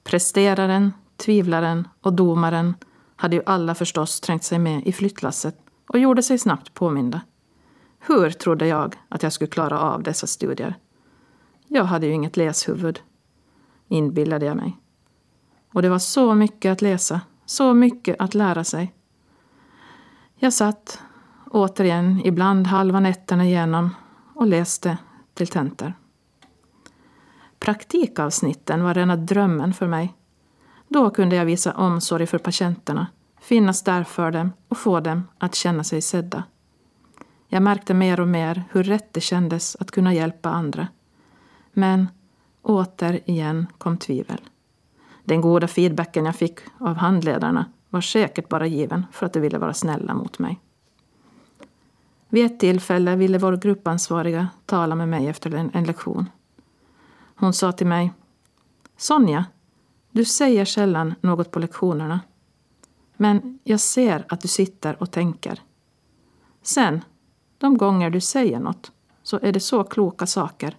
Presteraren, 0.04 0.92
tvivlaren 1.16 1.88
och 2.00 2.12
domaren 2.12 2.74
hade 3.16 3.36
ju 3.36 3.42
alla 3.46 3.74
förstås 3.74 4.20
trängt 4.20 4.44
sig 4.44 4.58
med 4.58 4.86
i 4.86 4.92
flyttlasset 4.92 5.58
och 5.88 5.98
gjorde 5.98 6.22
sig 6.22 6.38
snabbt 6.38 6.74
påminda. 6.74 7.20
Hur 7.98 8.30
trodde 8.30 8.66
jag 8.66 8.96
att 9.08 9.22
jag 9.22 9.32
skulle 9.32 9.50
klara 9.50 9.80
av 9.80 10.02
dessa 10.02 10.26
studier? 10.26 10.74
Jag 11.68 11.84
hade 11.84 12.06
ju 12.06 12.12
inget 12.12 12.36
läshuvud, 12.36 13.00
inbillade 13.88 14.46
jag 14.46 14.56
mig. 14.56 14.76
Och 15.72 15.82
det 15.82 15.88
var 15.88 15.98
så 15.98 16.34
mycket 16.34 16.72
att 16.72 16.82
läsa, 16.82 17.20
så 17.46 17.74
mycket 17.74 18.16
att 18.18 18.34
lära 18.34 18.64
sig. 18.64 18.94
Jag 20.36 20.52
satt 20.52 21.02
återigen 21.50 22.20
ibland 22.24 22.66
halva 22.66 23.00
nätterna 23.00 23.44
igenom 23.44 23.94
och 24.34 24.46
läste 24.46 24.98
till 25.34 25.48
tentor. 25.48 25.92
Praktikavsnitten 27.58 28.82
var 28.82 28.94
rena 28.94 29.16
drömmen 29.16 29.74
för 29.74 29.86
mig. 29.86 30.14
Då 30.88 31.10
kunde 31.10 31.36
jag 31.36 31.44
visa 31.44 31.74
omsorg 31.74 32.26
för 32.26 32.38
patienterna, 32.38 33.06
finnas 33.40 33.82
där 33.82 34.04
för 34.04 34.30
dem 34.30 34.52
och 34.68 34.78
få 34.78 35.00
dem 35.00 35.28
att 35.38 35.54
känna 35.54 35.84
sig 35.84 36.02
sedda. 36.02 36.42
Jag 37.48 37.62
märkte 37.62 37.94
mer 37.94 38.20
och 38.20 38.28
mer 38.28 38.64
hur 38.70 38.82
rätt 38.82 39.12
det 39.12 39.20
kändes 39.20 39.76
att 39.80 39.90
kunna 39.90 40.14
hjälpa 40.14 40.50
andra. 40.50 40.88
Men 41.72 42.08
återigen 42.62 43.66
kom 43.78 43.98
tvivel. 43.98 44.40
Den 45.24 45.40
goda 45.40 45.68
feedbacken 45.68 46.24
jag 46.24 46.36
fick 46.36 46.58
av 46.78 46.94
handledarna 46.94 47.64
var 47.90 48.00
säkert 48.00 48.48
bara 48.48 48.66
given 48.66 49.06
för 49.12 49.26
att 49.26 49.32
de 49.32 49.40
ville 49.40 49.58
vara 49.58 49.74
snälla 49.74 50.14
mot 50.14 50.38
mig. 50.38 50.60
Vid 52.36 52.46
ett 52.46 52.60
tillfälle 52.60 53.16
ville 53.16 53.38
vår 53.38 53.56
gruppansvariga 53.56 54.48
tala 54.66 54.94
med 54.94 55.08
mig 55.08 55.28
efter 55.28 55.54
en, 55.54 55.70
en 55.74 55.84
lektion. 55.84 56.30
Hon 57.36 57.52
sa 57.52 57.72
till 57.72 57.86
mig 57.86 58.12
Sonja, 58.96 59.44
du 60.10 60.24
säger 60.24 60.64
sällan 60.64 61.14
något 61.20 61.50
på 61.50 61.58
lektionerna. 61.58 62.20
Men 63.16 63.58
jag 63.64 63.80
ser 63.80 64.24
att 64.28 64.40
du 64.40 64.48
sitter 64.48 65.02
och 65.02 65.10
tänker. 65.10 65.62
Sen, 66.62 67.04
de 67.58 67.78
gånger 67.78 68.10
du 68.10 68.20
säger 68.20 68.60
något, 68.60 68.92
så 69.22 69.38
är 69.42 69.52
det 69.52 69.60
så 69.60 69.84
kloka 69.84 70.26
saker. 70.26 70.76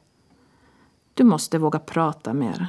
Du 1.13 1.23
måste 1.23 1.57
våga 1.57 1.79
prata 1.79 2.33
mer. 2.33 2.67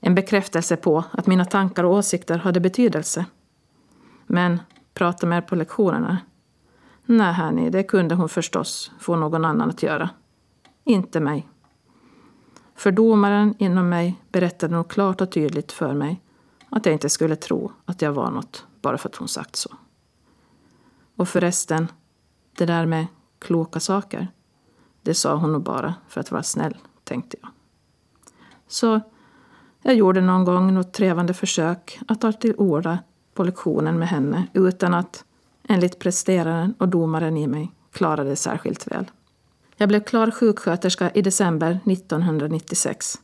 En 0.00 0.14
bekräftelse 0.14 0.76
på 0.76 1.04
att 1.10 1.26
mina 1.26 1.44
tankar 1.44 1.84
och 1.84 1.92
åsikter 1.92 2.38
hade 2.38 2.60
betydelse. 2.60 3.26
Men 4.26 4.60
prata 4.94 5.26
mer 5.26 5.40
på 5.40 5.56
lektionerna, 5.56 6.18
Nej, 7.06 7.32
hörni, 7.32 7.70
det 7.70 7.82
kunde 7.82 8.14
hon 8.14 8.28
förstås 8.28 8.92
få 8.98 9.16
någon 9.16 9.44
annan 9.44 9.70
att 9.70 9.82
göra. 9.82 10.10
Inte 10.84 11.20
mig. 11.20 11.48
För 12.74 12.92
domaren 12.92 13.54
inom 13.58 13.88
mig 13.88 14.22
berättade 14.32 14.74
nog 14.74 14.88
klart 14.88 15.20
och 15.20 15.32
tydligt 15.32 15.72
för 15.72 15.94
mig 15.94 16.22
att 16.68 16.86
jag 16.86 16.92
inte 16.92 17.08
skulle 17.08 17.36
tro 17.36 17.72
att 17.84 18.02
jag 18.02 18.12
var 18.12 18.30
något 18.30 18.66
bara 18.82 18.98
för 18.98 19.08
att 19.08 19.16
hon 19.16 19.28
sagt 19.28 19.56
så. 19.56 19.70
Och 21.16 21.28
förresten, 21.28 21.88
det 22.56 22.66
där 22.66 22.86
med 22.86 23.06
kloka 23.38 23.80
saker, 23.80 24.28
det 25.02 25.14
sa 25.14 25.34
hon 25.34 25.52
nog 25.52 25.62
bara 25.62 25.94
för 26.08 26.20
att 26.20 26.30
vara 26.30 26.42
snäll, 26.42 26.76
tänkte 27.04 27.36
jag. 27.40 27.50
Så 28.68 29.00
Jag 29.86 29.94
gjorde 29.94 30.20
någon 30.20 30.44
gång 30.44 30.74
något 30.74 30.92
trevande 30.92 31.34
försök 31.34 32.00
att 32.08 32.20
ta 32.20 32.32
till 32.32 32.54
orda 32.58 32.98
på 33.34 33.44
lektionen 33.44 33.98
med 33.98 34.08
henne 34.08 34.46
utan 34.52 34.94
att, 34.94 35.24
enligt 35.68 35.98
presteraren 35.98 36.74
och 36.78 36.88
domaren 36.88 37.36
i 37.36 37.46
mig, 37.46 37.72
klarade 37.92 38.30
det 38.30 38.36
särskilt 38.36 38.86
väl. 38.86 39.10
Jag 39.76 39.88
blev 39.88 40.00
klar 40.00 40.30
sjuksköterska 40.30 41.10
i 41.10 41.22
december 41.22 41.80
1996. 41.86 43.18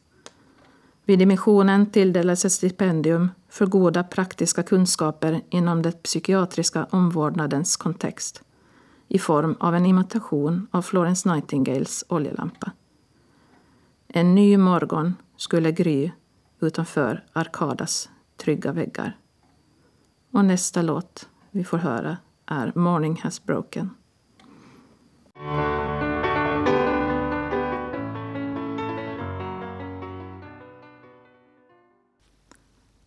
Vid 1.05 1.19
dimensionen 1.19 1.91
tilldelades 1.91 2.45
ett 2.45 2.53
stipendium 2.53 3.29
för 3.49 3.67
goda 3.67 4.05
praktiska 4.05 4.63
kunskaper 4.63 5.41
inom 5.51 5.83
den 5.83 5.93
psykiatriska 5.93 6.87
omvårdnadens 6.91 7.77
kontext 7.77 8.43
i 9.09 9.19
form 9.19 9.57
av 9.61 9.75
en 9.75 9.87
imitation 9.87 10.67
av 10.71 10.83
Florence 10.83 11.33
Nightingales 11.35 12.05
oljelampa. 12.09 12.73
En 14.09 14.35
ny 14.35 14.57
morgon 14.57 15.15
skulle 15.37 15.73
gry 15.73 16.11
utanför 16.61 17.25
Arkadas 17.33 18.09
trygga 18.37 18.73
väggar. 18.73 19.17
Och 20.33 20.45
nästa 20.45 20.83
låt 20.83 21.29
vi 21.51 21.65
får 21.65 21.79
höra 21.79 22.17
är 22.51 22.73
Morning 22.75 23.21
has 23.23 23.45
broken. 23.45 23.91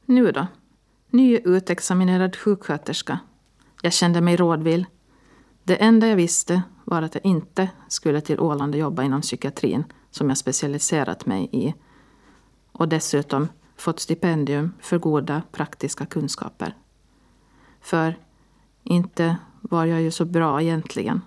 Nu 0.05 0.31
då? 0.31 0.47
Ny 1.09 1.37
utexaminerad 1.37 2.35
sjuksköterska. 2.35 3.19
Jag 3.81 3.93
kände 3.93 4.21
mig 4.21 4.35
rådvill. 4.35 4.85
Det 5.63 5.75
enda 5.75 6.07
jag 6.07 6.15
visste 6.15 6.61
var 6.85 7.01
att 7.01 7.15
jag 7.15 7.25
inte 7.25 7.69
skulle 7.87 8.21
till 8.21 8.39
Åland 8.39 8.75
och 8.75 8.79
jobba 8.79 9.03
inom 9.03 9.21
psykiatrin 9.21 9.83
som 10.11 10.29
jag 10.29 10.37
specialiserat 10.37 11.25
mig 11.25 11.49
i. 11.51 11.73
Och 12.71 12.87
dessutom 12.87 13.47
fått 13.75 13.99
stipendium 13.99 14.73
för 14.79 14.97
goda 14.97 15.41
praktiska 15.51 16.05
kunskaper. 16.05 16.77
För 17.81 18.15
inte 18.83 19.37
var 19.61 19.85
jag 19.85 20.01
ju 20.01 20.11
så 20.11 20.25
bra 20.25 20.61
egentligen. 20.61 21.21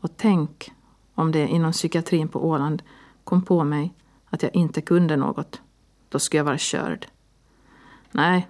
Och 0.00 0.16
tänk 0.16 0.72
om 1.14 1.32
det 1.32 1.48
inom 1.48 1.72
psykiatrin 1.72 2.28
på 2.28 2.48
Åland 2.48 2.82
kom 3.24 3.42
på 3.42 3.64
mig 3.64 3.94
att 4.30 4.42
jag 4.42 4.54
inte 4.54 4.80
kunde 4.80 5.16
något. 5.16 5.60
Då 6.08 6.18
skulle 6.18 6.38
jag 6.38 6.44
vara 6.44 6.58
körd. 6.58 7.06
Nej, 8.10 8.48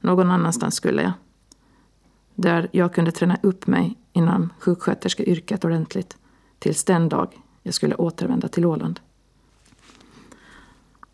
någon 0.00 0.30
annanstans 0.30 0.74
skulle 0.74 1.02
jag. 1.02 1.12
Där 2.34 2.68
jag 2.72 2.94
kunde 2.94 3.12
träna 3.12 3.38
upp 3.42 3.66
mig 3.66 3.98
inom 4.12 4.52
sjuksköterskeyrket 4.58 5.64
ordentligt 5.64 6.16
tills 6.58 6.84
den 6.84 7.08
dag 7.08 7.40
jag 7.62 7.74
skulle 7.74 7.94
återvända 7.94 8.48
till 8.48 8.66
Åland. 8.66 9.00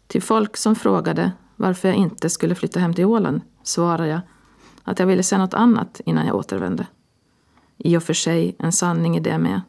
Till 0.07 0.23
folk 0.23 0.57
som 0.57 0.77
frågade 0.77 1.33
varför 1.57 1.89
jag 1.89 1.97
inte 1.97 2.31
skulle 2.31 2.55
flytta 2.55 2.81
hem 2.81 2.95
till 2.95 3.05
Åland 3.05 3.41
svarade 3.63 4.09
jag 4.09 4.21
att 4.91 4.99
jag 4.99 5.07
ville 5.07 5.23
se 5.23 5.39
något 5.39 5.55
annat 5.55 6.01
innan 6.05 6.27
jag 6.27 6.37
återvände. 6.37 6.87
I 7.77 7.97
och 7.97 8.03
för 8.03 8.15
sig 8.15 8.57
en 8.59 8.73
sanning 8.73 9.17
i 9.17 9.21
det 9.21 9.39
med. 9.39 9.61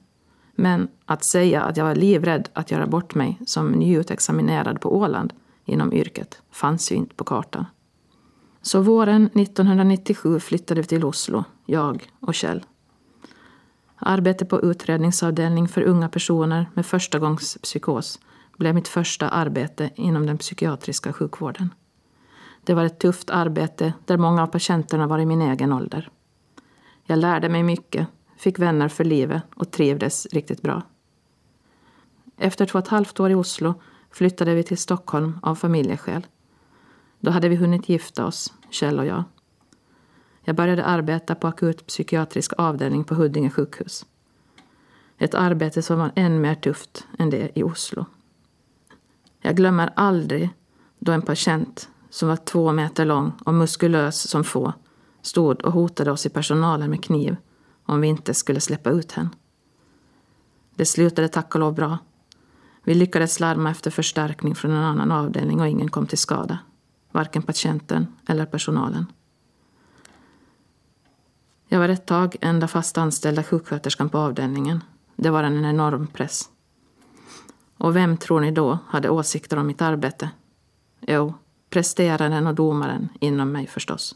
Men 0.55 0.87
att 1.05 1.23
säga 1.23 1.61
att 1.61 1.77
jag 1.77 1.85
var 1.85 1.95
livrädd 1.95 2.49
att 2.53 2.71
göra 2.71 2.87
bort 2.87 3.15
mig 3.15 3.39
som 3.45 3.71
nyutexaminerad 3.71 4.81
på 4.81 4.97
Åland 4.97 5.33
inom 5.65 5.93
yrket 5.93 6.41
fanns 6.51 6.91
ju 6.91 6.95
inte 6.95 7.15
på 7.15 7.23
kartan. 7.23 7.65
Så 8.61 8.81
våren 8.81 9.25
1997 9.25 10.39
flyttade 10.39 10.81
vi 10.81 10.87
till 10.87 11.05
Oslo, 11.05 11.43
jag 11.65 12.11
och 12.19 12.35
Kjell. 12.35 12.65
Arbete 13.95 14.45
på 14.45 14.61
utredningsavdelning 14.61 15.67
för 15.67 15.81
unga 15.81 16.09
personer 16.09 16.69
med 16.73 16.85
förstagångspsykos 16.85 18.19
blev 18.57 18.75
mitt 18.75 18.87
första 18.87 19.29
arbete 19.29 19.89
inom 19.95 20.25
den 20.25 20.37
psykiatriska 20.37 21.13
sjukvården. 21.13 21.69
Det 22.63 22.73
var 22.73 22.83
ett 22.83 22.99
tufft 22.99 23.29
arbete 23.29 23.93
där 24.05 24.17
många 24.17 24.43
av 24.43 24.47
patienterna 24.47 25.07
var 25.07 25.19
i 25.19 25.25
min 25.25 25.41
egen 25.41 25.73
ålder. 25.73 26.09
Jag 27.03 27.19
lärde 27.19 27.49
mig 27.49 27.63
mycket, 27.63 28.07
fick 28.37 28.59
vänner 28.59 28.87
för 28.87 29.03
livet 29.03 29.43
och 29.55 29.71
trivdes 29.71 30.25
riktigt 30.25 30.61
bra. 30.61 30.81
Efter 32.37 32.65
två 32.65 32.79
och 32.79 32.85
ett 32.85 32.91
halvt 32.91 33.19
år 33.19 33.31
i 33.31 33.35
Oslo 33.35 33.73
flyttade 34.11 34.55
vi 34.55 34.63
till 34.63 34.77
Stockholm 34.77 35.39
av 35.41 35.55
familjeskäl. 35.55 36.27
Då 37.19 37.31
hade 37.31 37.49
vi 37.49 37.55
hunnit 37.55 37.89
gifta 37.89 38.25
oss, 38.25 38.53
Kjell 38.69 38.99
och 38.99 39.05
jag. 39.05 39.23
Jag 40.43 40.55
började 40.55 40.85
arbeta 40.85 41.35
på 41.35 41.47
akutpsykiatrisk 41.47 42.53
avdelning 42.57 43.03
på 43.03 43.15
Huddinge 43.15 43.49
sjukhus. 43.49 44.05
Ett 45.17 45.35
arbete 45.35 45.81
som 45.81 45.99
var 45.99 46.11
än 46.15 46.41
mer 46.41 46.55
tufft 46.55 47.07
än 47.19 47.29
det 47.29 47.51
i 47.59 47.63
Oslo. 47.63 48.05
Jag 49.41 49.55
glömmer 49.55 49.93
aldrig 49.95 50.49
då 50.99 51.11
en 51.11 51.21
patient 51.21 51.89
som 52.11 52.27
var 52.27 52.35
två 52.35 52.71
meter 52.71 53.05
lång 53.05 53.31
och 53.45 53.53
muskulös 53.53 54.29
som 54.29 54.43
få 54.43 54.73
stod 55.21 55.61
och 55.61 55.73
hotade 55.73 56.11
oss 56.11 56.25
i 56.25 56.29
personalen 56.29 56.89
med 56.89 57.03
kniv 57.03 57.35
om 57.85 58.01
vi 58.01 58.07
inte 58.07 58.33
skulle 58.33 58.59
släppa 58.59 58.89
ut 58.89 59.11
henne. 59.11 59.29
Det 60.75 60.85
slutade 60.85 61.27
tack 61.27 61.55
och 61.55 61.59
lov 61.59 61.73
bra. 61.73 61.97
Vi 62.83 62.93
lyckades 62.93 63.39
larma 63.39 63.71
efter 63.71 63.91
förstärkning 63.91 64.55
från 64.55 64.71
en 64.71 64.83
annan 64.83 65.11
avdelning 65.11 65.59
och 65.59 65.67
ingen 65.67 65.89
kom 65.89 66.07
till 66.07 66.17
skada. 66.17 66.59
Varken 67.11 67.41
patienten 67.41 68.07
eller 68.27 68.45
personalen. 68.45 69.05
Jag 71.67 71.79
var 71.79 71.89
ett 71.89 72.05
tag 72.05 72.35
enda 72.41 72.67
fast 72.67 72.97
anställda 72.97 73.43
sjuksköterskan 73.43 74.09
på 74.09 74.17
avdelningen. 74.17 74.83
Det 75.15 75.29
var 75.29 75.43
en 75.43 75.65
enorm 75.65 76.07
press. 76.07 76.49
Och 77.77 77.95
vem 77.95 78.17
tror 78.17 78.39
ni 78.39 78.51
då 78.51 78.79
hade 78.87 79.09
åsikter 79.09 79.57
om 79.57 79.67
mitt 79.67 79.81
arbete? 79.81 80.29
Jo, 81.01 81.33
presteraren 81.71 82.47
och 82.47 82.55
domaren 82.55 83.09
inom 83.19 83.51
mig 83.51 83.67
förstås. 83.67 84.15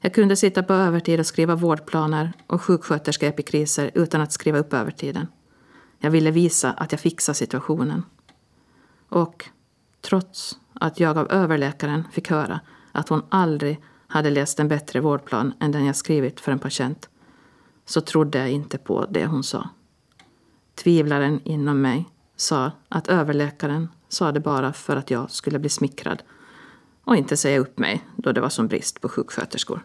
Jag 0.00 0.14
kunde 0.14 0.36
sitta 0.36 0.62
på 0.62 0.72
övertid 0.72 1.20
och 1.20 1.26
skriva 1.26 1.54
vårdplaner 1.54 2.32
och 2.46 2.62
sjuksköterskeepikriser 2.62 3.90
utan 3.94 4.20
att 4.20 4.32
skriva 4.32 4.58
upp 4.58 4.72
övertiden. 4.72 5.26
Jag 5.98 6.10
ville 6.10 6.30
visa 6.30 6.72
att 6.72 6.92
jag 6.92 7.00
fixade 7.00 7.36
situationen. 7.36 8.02
Och 9.08 9.48
trots 10.00 10.58
att 10.72 11.00
jag 11.00 11.18
av 11.18 11.32
överläkaren 11.32 12.04
fick 12.12 12.30
höra 12.30 12.60
att 12.92 13.08
hon 13.08 13.22
aldrig 13.28 13.80
hade 14.06 14.30
läst 14.30 14.60
en 14.60 14.68
bättre 14.68 15.00
vårdplan 15.00 15.52
än 15.60 15.72
den 15.72 15.84
jag 15.84 15.96
skrivit 15.96 16.40
för 16.40 16.52
en 16.52 16.58
patient 16.58 17.08
så 17.84 18.00
trodde 18.00 18.38
jag 18.38 18.50
inte 18.50 18.78
på 18.78 19.06
det 19.10 19.26
hon 19.26 19.44
sa. 19.44 19.68
Tvivlaren 20.74 21.40
inom 21.44 21.80
mig 21.80 22.08
sa 22.40 22.72
att 22.88 23.08
överläkaren 23.08 23.88
sa 24.08 24.32
det 24.32 24.40
bara 24.40 24.72
för 24.72 24.96
att 24.96 25.10
jag 25.10 25.30
skulle 25.30 25.58
bli 25.58 25.68
smickrad 25.68 26.22
och 27.04 27.16
inte 27.16 27.36
säga 27.36 27.58
upp 27.58 27.78
mig 27.78 28.04
då 28.16 28.32
det 28.32 28.40
var 28.40 28.48
som 28.48 28.68
brist 28.68 29.00
på 29.00 29.08
sjuksköterskor. 29.08 29.84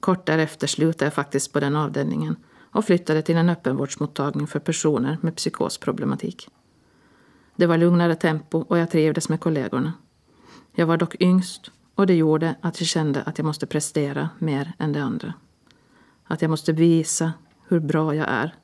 Kort 0.00 0.26
därefter 0.26 0.66
slutade 0.66 1.04
jag 1.04 1.14
faktiskt 1.14 1.52
på 1.52 1.60
den 1.60 1.76
avdelningen 1.76 2.36
och 2.72 2.84
flyttade 2.84 3.22
till 3.22 3.36
en 3.36 3.48
öppenvårdsmottagning 3.48 4.46
för 4.46 4.58
personer 4.58 5.18
med 5.20 5.36
psykosproblematik. 5.36 6.48
Det 7.56 7.66
var 7.66 7.78
lugnare 7.78 8.14
tempo 8.14 8.58
och 8.58 8.78
jag 8.78 8.90
trivdes 8.90 9.28
med 9.28 9.40
kollegorna. 9.40 9.92
Jag 10.72 10.86
var 10.86 10.96
dock 10.96 11.20
yngst 11.20 11.70
och 11.94 12.06
det 12.06 12.14
gjorde 12.14 12.54
att 12.60 12.80
jag 12.80 12.88
kände 12.88 13.22
att 13.22 13.38
jag 13.38 13.44
måste 13.44 13.66
prestera 13.66 14.28
mer 14.38 14.72
än 14.78 14.92
de 14.92 15.00
andra. 15.00 15.34
Att 16.24 16.42
jag 16.42 16.50
måste 16.50 16.72
visa 16.72 17.32
hur 17.68 17.80
bra 17.80 18.14
jag 18.14 18.28
är, 18.28 18.54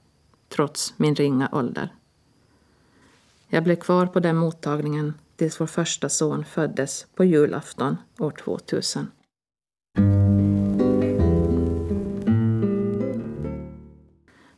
trots 0.56 0.94
min 0.96 1.14
ringa 1.14 1.48
ålder. 1.52 1.88
Jag 3.48 3.64
blev 3.64 3.76
kvar 3.76 4.06
på 4.06 4.20
den 4.20 4.36
mottagningen 4.36 5.14
tills 5.36 5.60
vår 5.60 5.66
första 5.66 6.08
son 6.08 6.44
föddes 6.44 7.06
på 7.14 7.24
julafton 7.24 7.96
år 8.18 8.30
2000. 8.30 9.06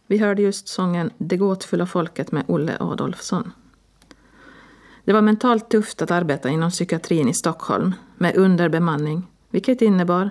Vi 0.06 0.18
hörde 0.18 0.42
just 0.42 0.68
sången 0.68 1.10
Det 1.18 1.36
gåtfulla 1.36 1.86
folket 1.86 2.32
med 2.32 2.44
Olle 2.48 2.76
Adolfsson. 2.80 3.52
Det 5.04 5.12
var 5.12 5.22
mentalt 5.22 5.68
tufft 5.68 6.02
att 6.02 6.10
arbeta 6.10 6.50
inom 6.50 6.70
psykiatrin 6.70 7.28
i 7.28 7.34
Stockholm 7.34 7.94
med 8.16 8.36
underbemanning, 8.36 9.26
vilket 9.50 9.82
innebar 9.82 10.30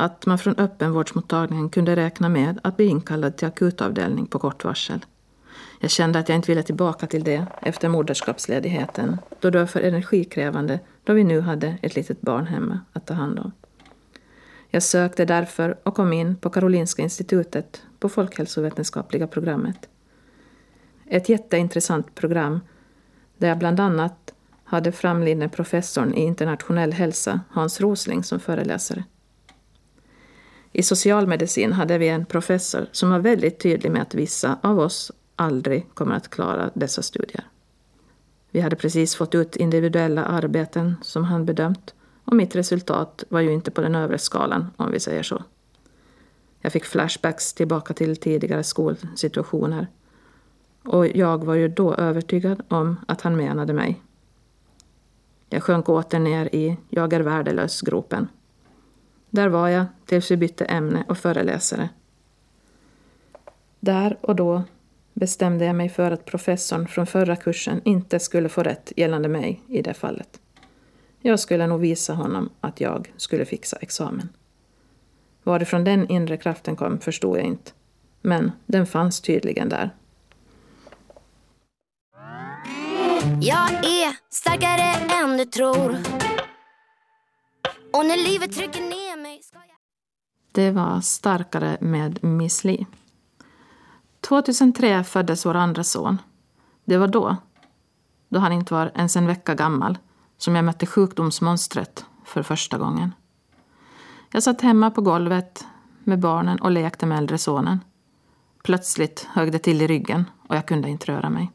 att 0.00 0.26
man 0.26 0.38
från 0.38 0.54
öppenvårdsmottagningen 0.58 1.70
kunde 1.70 1.96
räkna 1.96 2.28
med 2.28 2.60
att 2.62 2.76
bli 2.76 2.86
inkallad 2.86 3.36
till 3.36 3.48
akutavdelning 3.48 4.26
på 4.26 4.38
kort 4.38 4.64
varsel. 4.64 5.04
Jag 5.80 5.90
kände 5.90 6.18
att 6.18 6.28
jag 6.28 6.36
inte 6.36 6.50
ville 6.50 6.62
tillbaka 6.62 7.06
till 7.06 7.24
det 7.24 7.46
efter 7.62 7.88
moderskapsledigheten, 7.88 9.18
då 9.40 9.50
det 9.50 9.58
var 9.58 9.66
för 9.66 9.80
energikrävande 9.80 10.80
då 11.04 11.12
vi 11.12 11.24
nu 11.24 11.40
hade 11.40 11.78
ett 11.82 11.96
litet 11.96 12.20
barn 12.20 12.46
hemma 12.46 12.80
att 12.92 13.06
ta 13.06 13.14
hand 13.14 13.38
om. 13.38 13.52
Jag 14.68 14.82
sökte 14.82 15.24
därför 15.24 15.78
och 15.82 15.94
kom 15.94 16.12
in 16.12 16.36
på 16.36 16.50
Karolinska 16.50 17.02
institutet 17.02 17.82
på 17.98 18.08
folkhälsovetenskapliga 18.08 19.26
programmet. 19.26 19.88
Ett 21.06 21.28
jätteintressant 21.28 22.14
program 22.14 22.60
där 23.38 23.48
jag 23.48 23.58
bland 23.58 23.80
annat 23.80 24.34
hade 24.64 24.92
framlidne 24.92 25.48
professorn 25.48 26.14
i 26.14 26.20
internationell 26.20 26.92
hälsa, 26.92 27.40
Hans 27.50 27.80
Rosling, 27.80 28.24
som 28.24 28.40
föreläsare. 28.40 29.04
I 30.72 30.82
socialmedicin 30.82 31.72
hade 31.72 31.98
vi 31.98 32.08
en 32.08 32.26
professor 32.26 32.86
som 32.92 33.10
var 33.10 33.18
väldigt 33.18 33.58
tydlig 33.58 33.92
med 33.92 34.02
att 34.02 34.14
vissa 34.14 34.58
av 34.62 34.78
oss 34.78 35.12
aldrig 35.36 35.94
kommer 35.94 36.14
att 36.14 36.30
klara 36.30 36.70
dessa 36.74 37.02
studier. 37.02 37.44
Vi 38.50 38.60
hade 38.60 38.76
precis 38.76 39.14
fått 39.14 39.34
ut 39.34 39.56
individuella 39.56 40.24
arbeten 40.24 40.96
som 41.02 41.24
han 41.24 41.44
bedömt 41.44 41.94
och 42.24 42.36
mitt 42.36 42.56
resultat 42.56 43.24
var 43.28 43.40
ju 43.40 43.52
inte 43.52 43.70
på 43.70 43.80
den 43.80 43.94
övre 43.94 44.18
skalan, 44.18 44.70
om 44.76 44.90
vi 44.90 45.00
säger 45.00 45.22
så. 45.22 45.44
Jag 46.60 46.72
fick 46.72 46.84
flashbacks 46.84 47.52
tillbaka 47.52 47.94
till 47.94 48.16
tidigare 48.16 48.62
skolsituationer 48.62 49.86
och 50.84 51.06
jag 51.06 51.44
var 51.44 51.54
ju 51.54 51.68
då 51.68 51.94
övertygad 51.94 52.62
om 52.68 52.96
att 53.08 53.20
han 53.20 53.36
menade 53.36 53.72
mig. 53.72 54.02
Jag 55.48 55.62
sjönk 55.62 55.88
åter 55.88 56.18
ner 56.18 56.54
i 56.54 56.76
jag 56.88 57.12
är 57.12 57.20
värdelös-gropen. 57.20 58.28
Där 59.30 59.48
var 59.48 59.68
jag 59.68 59.86
tills 60.06 60.30
vi 60.30 60.36
bytte 60.36 60.64
ämne 60.64 61.04
och 61.08 61.18
föreläsare. 61.18 61.88
Där 63.80 64.16
och 64.20 64.36
då 64.36 64.62
bestämde 65.14 65.64
jag 65.64 65.76
mig 65.76 65.88
för 65.88 66.10
att 66.10 66.24
professorn 66.24 66.88
från 66.88 67.06
förra 67.06 67.36
kursen 67.36 67.80
inte 67.84 68.18
skulle 68.18 68.48
få 68.48 68.62
rätt 68.62 68.92
gällande 68.96 69.28
mig 69.28 69.62
i 69.68 69.82
det 69.82 69.94
fallet. 69.94 70.40
Jag 71.20 71.40
skulle 71.40 71.66
nog 71.66 71.80
visa 71.80 72.14
honom 72.14 72.50
att 72.60 72.80
jag 72.80 73.12
skulle 73.16 73.44
fixa 73.44 73.76
examen. 73.76 74.28
Varifrån 75.42 75.84
den 75.84 76.08
inre 76.08 76.36
kraften 76.36 76.76
kom 76.76 77.00
förstod 77.00 77.38
jag 77.38 77.44
inte. 77.44 77.72
Men 78.22 78.52
den 78.66 78.86
fanns 78.86 79.20
tydligen 79.20 79.68
där. 79.68 79.90
Jag 83.40 83.70
är 83.70 84.16
starkare 84.30 85.22
än 85.22 85.36
du 85.36 85.44
tror 85.44 85.96
Och 87.92 88.06
när 88.06 88.16
livet 88.16 88.52
trycker 88.52 88.80
ner. 88.80 89.09
Det 90.52 90.70
var 90.70 91.00
Starkare 91.00 91.78
med 91.80 92.24
Miss 92.24 92.64
Li. 92.64 92.86
2003 94.20 95.04
föddes 95.04 95.46
vår 95.46 95.54
andra 95.54 95.84
son. 95.84 96.18
Det 96.84 96.96
var 96.96 97.08
då, 97.08 97.36
då 98.28 98.38
han 98.38 98.52
inte 98.52 98.74
var 98.74 98.92
ens 98.94 99.16
en 99.16 99.26
vecka 99.26 99.54
gammal, 99.54 99.98
som 100.38 100.56
jag 100.56 100.64
mötte 100.64 100.86
sjukdomsmonstret 100.86 102.04
för 102.24 102.42
första 102.42 102.78
gången. 102.78 103.14
Jag 104.32 104.42
satt 104.42 104.60
hemma 104.60 104.90
på 104.90 105.00
golvet 105.00 105.66
med 106.04 106.18
barnen 106.18 106.60
och 106.60 106.70
lekte 106.70 107.06
med 107.06 107.18
äldre 107.18 107.38
sonen. 107.38 107.80
Plötsligt 108.62 109.28
högg 109.32 109.52
det 109.52 109.58
till 109.58 109.82
i 109.82 109.86
ryggen 109.86 110.24
och 110.48 110.56
jag 110.56 110.66
kunde 110.66 110.88
inte 110.88 111.12
röra 111.12 111.30
mig. 111.30 111.52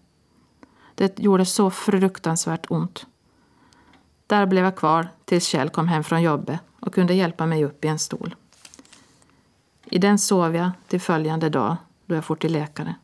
Det 0.96 1.20
gjorde 1.20 1.46
så 1.46 1.70
fruktansvärt 1.70 2.66
ont. 2.70 3.06
Där 4.28 4.46
blev 4.46 4.64
jag 4.64 4.76
kvar 4.76 5.08
tills 5.26 5.46
Kjell 5.46 5.70
kom 5.70 5.88
hem 5.88 6.04
från 6.04 6.22
jobbet 6.22 6.60
och 6.80 6.94
kunde 6.94 7.14
hjälpa 7.14 7.46
mig 7.46 7.66
upp 7.66 7.86
i 7.86 7.88
en 7.88 8.00
stol. 8.00 8.36
I 9.86 10.00
den 10.00 10.20
sov 10.20 10.56
jag 10.56 10.72
till 10.88 11.02
följande 11.02 11.50
dag 11.50 11.78
då 12.06 12.16
jag 12.16 12.26
for 12.26 12.36
till 12.36 12.54
läkare. 12.54 12.96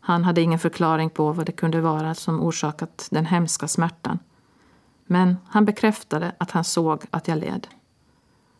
Han 0.00 0.24
hade 0.24 0.40
ingen 0.40 0.58
förklaring 0.58 1.10
på 1.10 1.32
vad 1.32 1.46
det 1.46 1.52
kunde 1.52 1.80
vara 1.80 2.14
som 2.14 2.40
orsakat 2.40 3.08
den 3.10 3.26
hemska 3.26 3.68
smärtan. 3.68 4.18
Men 5.06 5.36
han 5.48 5.64
bekräftade 5.64 6.32
att 6.38 6.50
han 6.50 6.64
såg 6.64 7.02
att 7.10 7.28
jag 7.28 7.38
led. 7.38 7.66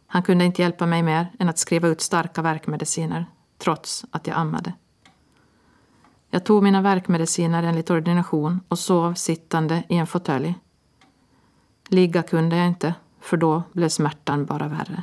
Han 0.07 0.23
kunde 0.23 0.45
inte 0.45 0.63
hjälpa 0.63 0.87
mig 0.87 1.03
mer 1.03 1.27
än 1.39 1.49
att 1.49 1.59
skriva 1.59 1.89
ut 1.89 2.01
starka 2.01 2.43
värkmediciner, 2.43 3.27
trots 3.59 4.05
att 4.11 4.27
jag 4.27 4.37
ammade. 4.37 4.73
Jag 6.31 6.45
tog 6.45 6.63
mina 6.63 6.81
värkmediciner 6.81 7.63
enligt 7.63 7.91
ordination 7.91 8.61
och 8.69 8.79
sov 8.79 9.15
sittande 9.15 9.83
i 9.89 9.97
en 9.97 10.07
fåtölj. 10.07 10.55
Ligga 11.89 12.23
kunde 12.23 12.57
jag 12.57 12.67
inte, 12.67 12.95
för 13.21 13.37
då 13.37 13.63
blev 13.73 13.89
smärtan 13.89 14.45
bara 14.45 14.69
värre. 14.69 15.03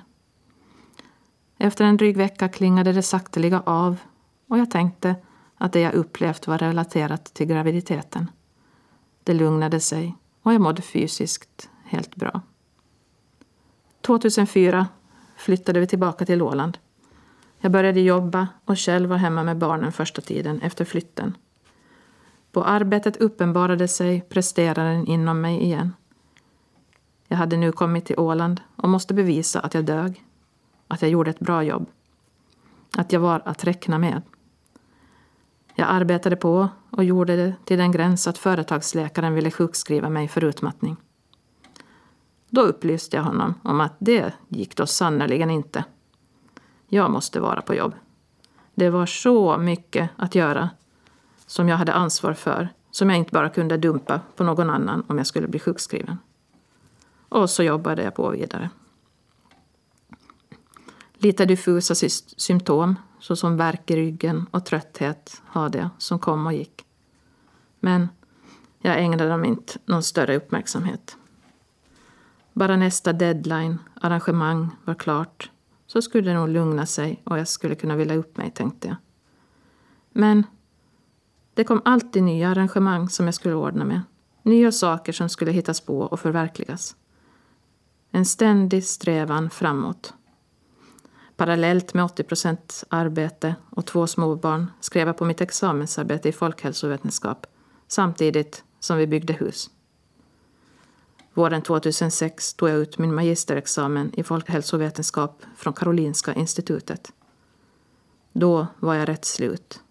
Efter 1.61 1.85
en 1.85 1.97
dryg 1.97 2.17
vecka 2.17 2.49
klingade 2.49 2.93
det 2.93 3.01
sakteliga 3.01 3.63
av 3.65 3.97
och 4.47 4.57
jag 4.57 4.71
tänkte 4.71 5.15
att 5.57 5.73
det 5.73 5.79
jag 5.79 5.93
upplevt 5.93 6.47
var 6.47 6.57
relaterat 6.57 7.25
till 7.33 7.47
graviditeten. 7.47 8.31
Det 9.23 9.33
lugnade 9.33 9.79
sig 9.79 10.15
och 10.41 10.53
jag 10.53 10.61
mådde 10.61 10.81
fysiskt 10.81 11.69
helt 11.83 12.15
bra. 12.15 12.41
2004 14.01 14.87
flyttade 15.37 15.79
vi 15.79 15.87
tillbaka 15.87 16.25
till 16.25 16.41
Åland. 16.41 16.77
Jag 17.59 17.71
började 17.71 17.99
jobba 17.99 18.47
och 18.65 18.77
Kjell 18.77 19.07
var 19.07 19.17
hemma 19.17 19.43
med 19.43 19.57
barnen 19.57 19.91
första 19.91 20.21
tiden 20.21 20.61
efter 20.61 20.85
flytten. 20.85 21.37
På 22.51 22.63
arbetet 22.63 23.17
uppenbarade 23.17 23.87
sig 23.87 24.21
presteraren 24.21 25.07
inom 25.07 25.41
mig 25.41 25.63
igen. 25.63 25.93
Jag 27.27 27.37
hade 27.37 27.57
nu 27.57 27.71
kommit 27.71 28.05
till 28.05 28.19
Åland 28.19 28.61
och 28.75 28.89
måste 28.89 29.13
bevisa 29.13 29.59
att 29.59 29.73
jag 29.73 29.85
dög. 29.85 30.23
Att 30.89 31.01
jag 31.01 31.11
gjorde 31.11 31.29
ett 31.29 31.39
bra 31.39 31.63
jobb. 31.63 31.89
Att 32.97 33.13
jag 33.13 33.19
var 33.19 33.41
att 33.45 33.63
räkna 33.63 33.97
med. 33.97 34.21
Jag 35.75 35.87
arbetade 35.89 36.35
på 36.35 36.69
och 36.89 37.03
gjorde 37.03 37.35
det 37.35 37.55
till 37.65 37.77
den 37.77 37.91
gräns 37.91 38.27
att 38.27 38.37
företagsläkaren 38.37 39.33
ville 39.33 39.51
sjukskriva 39.51 40.09
mig 40.09 40.27
för 40.27 40.43
utmattning. 40.43 40.97
Då 42.49 42.61
upplyste 42.61 43.17
jag 43.17 43.23
honom 43.23 43.53
om 43.63 43.81
att 43.81 43.95
det 43.99 44.33
gick 44.47 44.75
då 44.75 44.85
sannerligen 44.85 45.49
inte. 45.49 45.83
Jag 46.87 47.11
måste 47.11 47.39
vara 47.39 47.61
på 47.61 47.75
jobb. 47.75 47.93
Det 48.75 48.89
var 48.89 49.05
så 49.05 49.57
mycket 49.57 50.09
att 50.15 50.35
göra 50.35 50.69
som 51.45 51.69
jag 51.69 51.77
hade 51.77 51.93
ansvar 51.93 52.33
för 52.33 52.69
som 52.91 53.09
jag 53.09 53.19
inte 53.19 53.31
bara 53.31 53.49
kunde 53.49 53.77
dumpa 53.77 54.21
på 54.35 54.43
någon 54.43 54.69
annan 54.69 55.03
om 55.07 55.17
jag 55.17 55.27
skulle 55.27 55.47
bli 55.47 55.59
sjukskriven. 55.59 56.17
Och 57.29 57.49
så 57.49 57.63
jobbade 57.63 58.03
jag 58.03 58.15
på 58.15 58.29
vidare. 58.29 58.69
Lite 61.21 61.45
diffusa 61.45 61.95
symptom 62.37 62.95
såsom 63.19 63.57
värk 63.57 63.91
i 63.91 63.95
ryggen 63.95 64.45
och 64.51 64.65
trötthet 64.65 65.41
hade 65.45 65.77
jag 65.77 65.89
som 65.97 66.19
kom 66.19 66.45
och 66.45 66.53
gick. 66.53 66.85
Men 67.79 68.07
jag 68.81 68.99
ägnade 69.03 69.29
dem 69.29 69.45
inte 69.45 69.79
någon 69.85 70.03
större 70.03 70.37
uppmärksamhet. 70.37 71.17
Bara 72.53 72.75
nästa 72.75 73.13
deadline, 73.13 73.77
arrangemang, 74.01 74.69
var 74.85 74.95
klart 74.95 75.51
så 75.87 76.01
skulle 76.01 76.29
det 76.29 76.37
nog 76.37 76.49
lugna 76.49 76.85
sig 76.85 77.21
och 77.23 77.39
jag 77.39 77.47
skulle 77.47 77.75
kunna 77.75 77.95
vila 77.95 78.13
upp 78.15 78.37
mig, 78.37 78.51
tänkte 78.51 78.87
jag. 78.87 78.97
Men 80.11 80.43
det 81.53 81.63
kom 81.63 81.81
alltid 81.85 82.23
nya 82.23 82.49
arrangemang 82.49 83.09
som 83.09 83.25
jag 83.25 83.35
skulle 83.35 83.55
ordna 83.55 83.85
med. 83.85 84.01
Nya 84.43 84.71
saker 84.71 85.13
som 85.13 85.29
skulle 85.29 85.51
hittas 85.51 85.81
på 85.81 85.99
och 85.99 86.19
förverkligas. 86.19 86.95
En 88.11 88.25
ständig 88.25 88.83
strävan 88.83 89.49
framåt. 89.49 90.13
Parallellt 91.39 91.93
med 91.93 92.05
80 92.05 92.23
procent 92.23 92.83
arbete 92.89 93.55
och 93.69 93.85
två 93.85 94.07
småbarn 94.07 94.71
skrev 94.79 95.07
jag 95.07 95.17
på 95.17 95.25
mitt 95.25 95.41
examensarbete 95.41 96.29
i 96.29 96.31
folkhälsovetenskap 96.31 97.47
samtidigt 97.87 98.63
som 98.79 98.97
vi 98.97 99.07
byggde 99.07 99.33
hus. 99.33 99.69
Våren 101.33 101.61
2006 101.61 102.53
tog 102.53 102.69
jag 102.69 102.77
ut 102.77 102.97
min 102.97 103.15
magisterexamen 103.15 104.11
i 104.13 104.23
folkhälsovetenskap 104.23 105.43
från 105.57 105.73
Karolinska 105.73 106.33
institutet. 106.33 107.13
Då 108.33 108.67
var 108.79 108.95
jag 108.95 109.09
rätt 109.09 109.25
slut. 109.25 109.81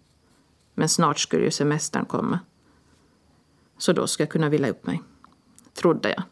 Men 0.73 0.89
snart 0.89 1.19
skulle 1.19 1.43
ju 1.43 1.51
semestern 1.51 2.05
komma. 2.05 2.39
Så 3.77 3.93
då 3.93 4.07
skulle 4.07 4.23
jag 4.23 4.31
kunna 4.31 4.49
vila 4.49 4.69
upp 4.69 4.85
mig. 4.85 5.01
Trodde 5.73 6.09
jag. 6.09 6.23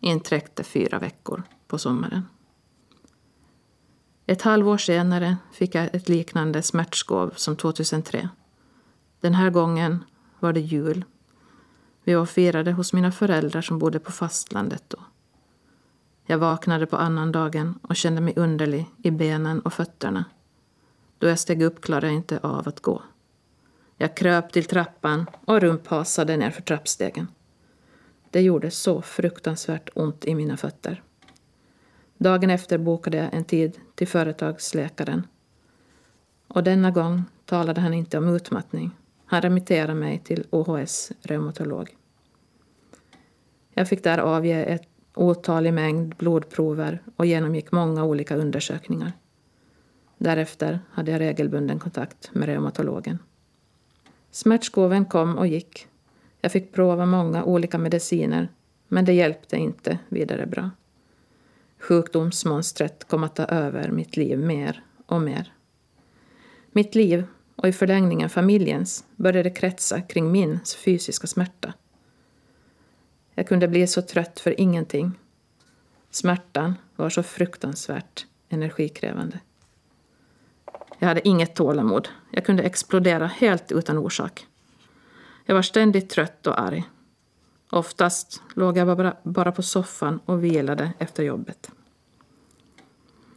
Inträckte 0.00 0.64
fyra 0.64 0.98
veckor 0.98 1.42
på 1.66 1.78
sommaren. 1.78 2.22
Ett 4.30 4.42
halvår 4.42 4.78
senare 4.78 5.36
fick 5.52 5.74
jag 5.74 5.94
ett 5.94 6.08
liknande 6.08 6.62
smärtskov 6.62 7.32
som 7.36 7.56
2003. 7.56 8.28
Den 9.20 9.34
här 9.34 9.50
gången 9.50 10.04
var 10.40 10.52
det 10.52 10.60
jul. 10.60 11.04
Vi 12.04 12.14
var 12.14 12.26
firade 12.26 12.72
hos 12.72 12.92
mina 12.92 13.12
föräldrar 13.12 13.62
som 13.62 13.78
bodde 13.78 13.98
på 13.98 14.12
fastlandet 14.12 14.84
då. 14.88 14.98
Jag 16.26 16.38
vaknade 16.38 16.86
på 16.86 16.96
annandagen 16.96 17.78
och 17.82 17.96
kände 17.96 18.20
mig 18.20 18.34
underlig 18.36 18.86
i 19.02 19.10
benen 19.10 19.60
och 19.60 19.72
fötterna. 19.72 20.24
Då 21.18 21.26
jag 21.26 21.38
steg 21.38 21.62
upp 21.62 21.80
klarade 21.80 22.06
jag 22.06 22.16
inte 22.16 22.38
av 22.38 22.68
att 22.68 22.80
gå. 22.80 23.02
Jag 23.96 24.16
kröp 24.16 24.52
till 24.52 24.64
trappan 24.64 25.26
och 25.44 25.60
rumphasade 25.60 26.36
ner 26.36 26.50
för 26.50 26.62
trappstegen. 26.62 27.28
Det 28.30 28.40
gjorde 28.40 28.70
så 28.70 29.02
fruktansvärt 29.02 29.90
ont 29.94 30.24
i 30.24 30.34
mina 30.34 30.56
fötter. 30.56 31.02
Dagen 32.22 32.50
efter 32.50 32.78
bokade 32.78 33.16
jag 33.16 33.34
en 33.34 33.44
tid 33.44 33.78
till 33.94 34.08
företagsläkaren. 34.08 35.26
Och 36.48 36.64
denna 36.64 36.90
gång 36.90 37.24
talade 37.44 37.80
han 37.80 37.94
inte 37.94 38.18
om 38.18 38.34
utmattning. 38.34 38.90
Han 39.24 39.42
remitterade 39.42 39.94
mig 39.94 40.18
till 40.18 40.46
OHS 40.50 41.12
reumatolog. 41.22 41.96
Jag 43.74 43.88
fick 43.88 44.04
där 44.04 44.18
avge 44.18 44.64
ett 44.64 44.88
otalig 45.14 45.74
mängd 45.74 46.14
blodprover 46.16 47.02
och 47.16 47.26
genomgick 47.26 47.72
många 47.72 48.04
olika 48.04 48.36
undersökningar. 48.36 49.12
Därefter 50.18 50.80
hade 50.90 51.10
jag 51.10 51.20
regelbunden 51.20 51.78
kontakt 51.78 52.34
med 52.34 52.46
reumatologen. 52.48 53.18
Smärtskoven 54.30 55.04
kom 55.04 55.38
och 55.38 55.46
gick. 55.46 55.86
Jag 56.40 56.52
fick 56.52 56.72
prova 56.72 57.06
många 57.06 57.44
olika 57.44 57.78
mediciner 57.78 58.48
men 58.88 59.04
det 59.04 59.12
hjälpte 59.12 59.56
inte 59.56 59.98
vidare 60.08 60.46
bra. 60.46 60.70
Sjukdomsmonstret 61.80 63.08
kom 63.08 63.24
att 63.24 63.36
ta 63.36 63.44
över 63.44 63.90
mitt 63.90 64.16
liv 64.16 64.38
mer 64.38 64.84
och 65.06 65.20
mer. 65.20 65.52
Mitt 66.72 66.94
liv, 66.94 67.24
och 67.56 67.68
i 67.68 67.72
förlängningen 67.72 68.30
familjens, 68.30 69.04
började 69.16 69.50
kretsa 69.50 70.00
kring 70.00 70.32
min 70.32 70.60
fysiska 70.84 71.26
smärta. 71.26 71.74
Jag 73.34 73.48
kunde 73.48 73.68
bli 73.68 73.86
så 73.86 74.02
trött 74.02 74.40
för 74.40 74.60
ingenting. 74.60 75.12
Smärtan 76.10 76.74
var 76.96 77.10
så 77.10 77.22
fruktansvärt 77.22 78.26
energikrävande. 78.48 79.40
Jag 80.98 81.08
hade 81.08 81.28
inget 81.28 81.54
tålamod. 81.54 82.08
Jag 82.30 82.44
kunde 82.44 82.62
explodera 82.62 83.26
helt 83.26 83.72
utan 83.72 83.98
orsak. 83.98 84.46
Jag 85.46 85.54
var 85.54 85.62
ständigt 85.62 86.10
trött 86.10 86.46
och 86.46 86.60
arg. 86.60 86.84
Oftast 87.70 88.42
låg 88.54 88.76
jag 88.76 88.96
bara, 88.96 89.16
bara 89.22 89.52
på 89.52 89.62
soffan 89.62 90.20
och 90.24 90.44
vilade 90.44 90.92
efter 90.98 91.22
jobbet. 91.22 91.70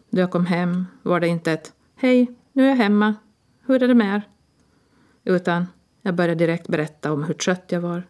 Då 0.09 0.21
jag 0.21 0.31
kom 0.31 0.45
hem 0.45 0.85
var 1.01 1.19
det 1.19 1.27
inte 1.27 1.51
ett 1.51 1.73
Hej, 1.95 2.35
nu 2.51 2.63
är 2.63 2.69
jag 2.69 2.75
hemma. 2.75 3.15
Hur 3.65 3.83
är 3.83 3.87
det 3.87 3.93
med 3.93 4.15
er? 4.15 4.21
Utan 5.23 5.65
jag 6.01 6.15
började 6.15 6.35
direkt 6.35 6.67
berätta 6.67 7.11
om 7.11 7.23
hur 7.23 7.33
trött 7.33 7.65
jag 7.67 7.81
var, 7.81 8.03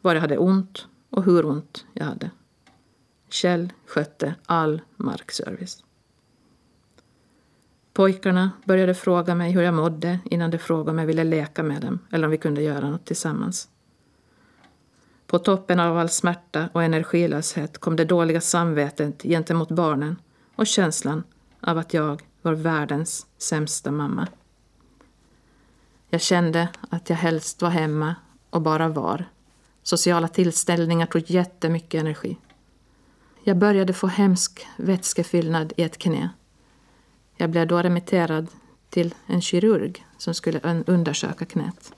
var 0.00 0.14
jag 0.14 0.20
hade 0.20 0.38
ont 0.38 0.86
och 1.10 1.24
hur 1.24 1.46
ont 1.46 1.86
jag 1.92 2.04
hade. 2.04 2.30
Kjell 3.28 3.72
skötte 3.86 4.34
all 4.46 4.80
markservice. 4.96 5.84
Pojkarna 7.92 8.50
började 8.64 8.94
fråga 8.94 9.34
mig 9.34 9.52
hur 9.52 9.62
jag 9.62 9.74
mådde 9.74 10.18
innan 10.24 10.50
de 10.50 10.58
frågade 10.58 10.90
om 10.90 10.98
jag 10.98 11.06
ville 11.06 11.24
leka 11.24 11.62
med 11.62 11.82
dem 11.82 11.98
eller 12.10 12.24
om 12.24 12.30
vi 12.30 12.38
kunde 12.38 12.62
göra 12.62 12.90
något 12.90 13.04
tillsammans. 13.04 13.68
På 15.30 15.38
toppen 15.38 15.80
av 15.80 15.98
all 15.98 16.08
smärta 16.08 16.68
och 16.72 16.82
energilöshet 16.82 17.78
kom 17.78 17.96
det 17.96 18.04
dåliga 18.04 18.40
samvetet 18.40 19.22
gentemot 19.22 19.68
barnen 19.68 20.16
och 20.54 20.66
känslan 20.66 21.22
av 21.60 21.78
att 21.78 21.94
jag 21.94 22.22
var 22.42 22.52
världens 22.52 23.26
sämsta 23.38 23.90
mamma. 23.90 24.26
Jag 26.10 26.20
kände 26.20 26.68
att 26.90 27.10
jag 27.10 27.16
helst 27.16 27.62
var 27.62 27.70
hemma 27.70 28.14
och 28.50 28.62
bara 28.62 28.88
var. 28.88 29.24
Sociala 29.82 30.28
tillställningar 30.28 31.06
tog 31.06 31.30
jättemycket 31.30 32.00
energi. 32.00 32.38
Jag 33.44 33.56
började 33.56 33.92
få 33.92 34.06
hemsk 34.06 34.66
vätskefyllnad 34.76 35.72
i 35.76 35.82
ett 35.82 35.98
knä. 35.98 36.30
Jag 37.36 37.50
blev 37.50 37.66
då 37.66 37.82
remitterad 37.82 38.46
till 38.90 39.14
en 39.26 39.40
kirurg 39.40 40.06
som 40.18 40.34
skulle 40.34 40.84
undersöka 40.86 41.44
knät. 41.44 41.92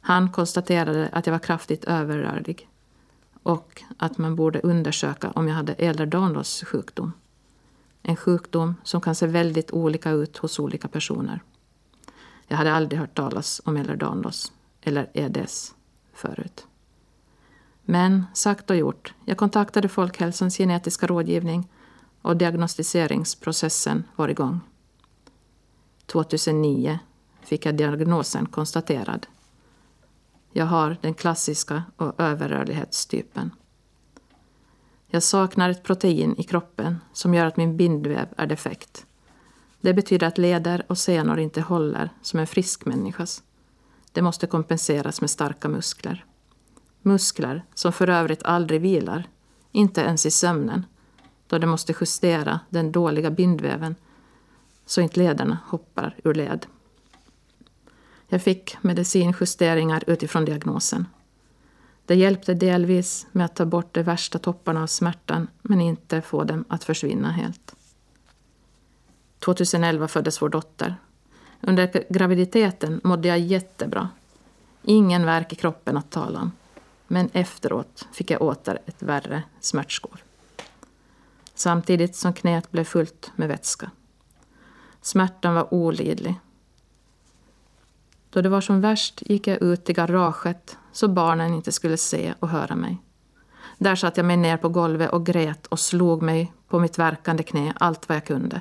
Han 0.00 0.32
konstaterade 0.32 1.08
att 1.12 1.26
jag 1.26 1.32
var 1.32 1.38
kraftigt 1.38 1.84
överrörlig 1.84 2.68
och 3.42 3.82
att 3.96 4.18
man 4.18 4.36
borde 4.36 4.60
undersöka 4.60 5.30
om 5.30 5.48
jag 5.48 5.54
hade 5.54 5.74
Ehlers-Danlos 5.74 6.64
sjukdom. 6.64 7.12
En 8.02 8.16
sjukdom 8.16 8.74
som 8.84 9.00
kan 9.00 9.14
se 9.14 9.26
väldigt 9.26 9.70
olika 9.70 10.10
ut 10.10 10.36
hos 10.36 10.58
olika 10.58 10.88
personer. 10.88 11.40
Jag 12.48 12.56
hade 12.56 12.72
aldrig 12.72 13.00
hört 13.00 13.14
talas 13.14 13.60
om 13.64 13.76
Ehlers-Danlos 13.76 14.52
eller 14.80 15.10
EDS 15.14 15.74
förut. 16.12 16.66
Men 17.82 18.24
sagt 18.34 18.70
och 18.70 18.76
gjort, 18.76 19.14
jag 19.24 19.36
kontaktade 19.36 19.88
Folkhälsans 19.88 20.56
genetiska 20.56 21.06
rådgivning 21.06 21.68
och 22.22 22.36
diagnostiseringsprocessen 22.36 24.04
var 24.16 24.28
igång. 24.28 24.60
2009 26.06 26.98
fick 27.40 27.66
jag 27.66 27.76
diagnosen 27.76 28.46
konstaterad. 28.46 29.26
Jag 30.52 30.66
har 30.66 30.96
den 31.00 31.14
klassiska 31.14 31.82
och 31.96 32.20
överrörlighetstypen. 32.20 33.50
Jag 35.06 35.22
saknar 35.22 35.70
ett 35.70 35.82
protein 35.82 36.34
i 36.38 36.42
kroppen 36.42 36.96
som 37.12 37.34
gör 37.34 37.46
att 37.46 37.56
min 37.56 37.76
bindväv 37.76 38.28
är 38.36 38.46
defekt. 38.46 39.06
Det 39.80 39.94
betyder 39.94 40.26
att 40.26 40.38
leder 40.38 40.84
och 40.88 40.98
senor 40.98 41.38
inte 41.38 41.60
håller 41.60 42.10
som 42.22 42.40
en 42.40 42.46
frisk 42.46 42.84
människas. 42.84 43.42
Det 44.12 44.22
måste 44.22 44.46
kompenseras 44.46 45.20
med 45.20 45.30
starka 45.30 45.68
muskler. 45.68 46.24
Muskler 47.02 47.64
som 47.74 47.92
för 47.92 48.08
övrigt 48.08 48.42
aldrig 48.42 48.80
vilar, 48.80 49.28
inte 49.72 50.00
ens 50.00 50.26
i 50.26 50.30
sömnen, 50.30 50.86
då 51.46 51.58
de 51.58 51.66
måste 51.66 51.94
justera 52.00 52.60
den 52.70 52.92
dåliga 52.92 53.30
bindväven 53.30 53.94
så 54.86 55.00
inte 55.00 55.20
lederna 55.20 55.58
hoppar 55.66 56.16
ur 56.24 56.34
led. 56.34 56.66
Jag 58.32 58.42
fick 58.42 58.76
medicinjusteringar 58.80 60.04
utifrån 60.06 60.44
diagnosen. 60.44 61.06
Det 62.06 62.14
hjälpte 62.14 62.54
delvis 62.54 63.26
med 63.32 63.44
att 63.44 63.56
ta 63.56 63.64
bort 63.64 63.94
de 63.94 64.02
värsta 64.02 64.38
topparna 64.38 64.82
av 64.82 64.86
smärtan 64.86 65.48
men 65.62 65.80
inte 65.80 66.22
få 66.22 66.44
dem 66.44 66.64
att 66.68 66.84
försvinna 66.84 67.30
helt. 67.30 67.74
2011 69.38 70.08
föddes 70.08 70.42
vår 70.42 70.48
dotter. 70.48 70.96
Under 71.60 72.12
graviditeten 72.12 73.00
mådde 73.04 73.28
jag 73.28 73.38
jättebra. 73.38 74.08
Ingen 74.82 75.24
värk 75.24 75.52
i 75.52 75.56
kroppen 75.56 75.96
att 75.96 76.10
tala 76.10 76.40
om. 76.40 76.52
Men 77.06 77.30
efteråt 77.32 78.08
fick 78.12 78.30
jag 78.30 78.42
åter 78.42 78.78
ett 78.86 79.02
värre 79.02 79.42
smärtskår. 79.60 80.22
Samtidigt 81.54 82.16
som 82.16 82.32
knät 82.32 82.70
blev 82.70 82.84
fullt 82.84 83.32
med 83.36 83.48
vätska. 83.48 83.90
Smärtan 85.00 85.54
var 85.54 85.74
olidlig. 85.74 86.34
Då 88.30 88.40
det 88.40 88.48
var 88.48 88.60
som 88.60 88.80
värst 88.80 89.22
gick 89.26 89.46
jag 89.46 89.62
ut 89.62 89.90
i 89.90 89.92
garaget 89.92 90.78
så 90.92 91.08
barnen 91.08 91.54
inte 91.54 91.72
skulle 91.72 91.96
se 91.96 92.34
och 92.40 92.48
höra 92.48 92.76
mig. 92.76 92.98
Där 93.78 93.94
satt 93.94 94.16
jag 94.16 94.26
mig 94.26 94.36
ner 94.36 94.56
på 94.56 94.68
golvet 94.68 95.10
och 95.10 95.26
grät 95.26 95.66
och 95.66 95.80
slog 95.80 96.22
mig 96.22 96.52
på 96.68 96.78
mitt 96.78 96.98
verkande 96.98 97.42
knä 97.42 97.72
allt 97.76 98.08
vad 98.08 98.16
jag 98.16 98.24
kunde. 98.24 98.60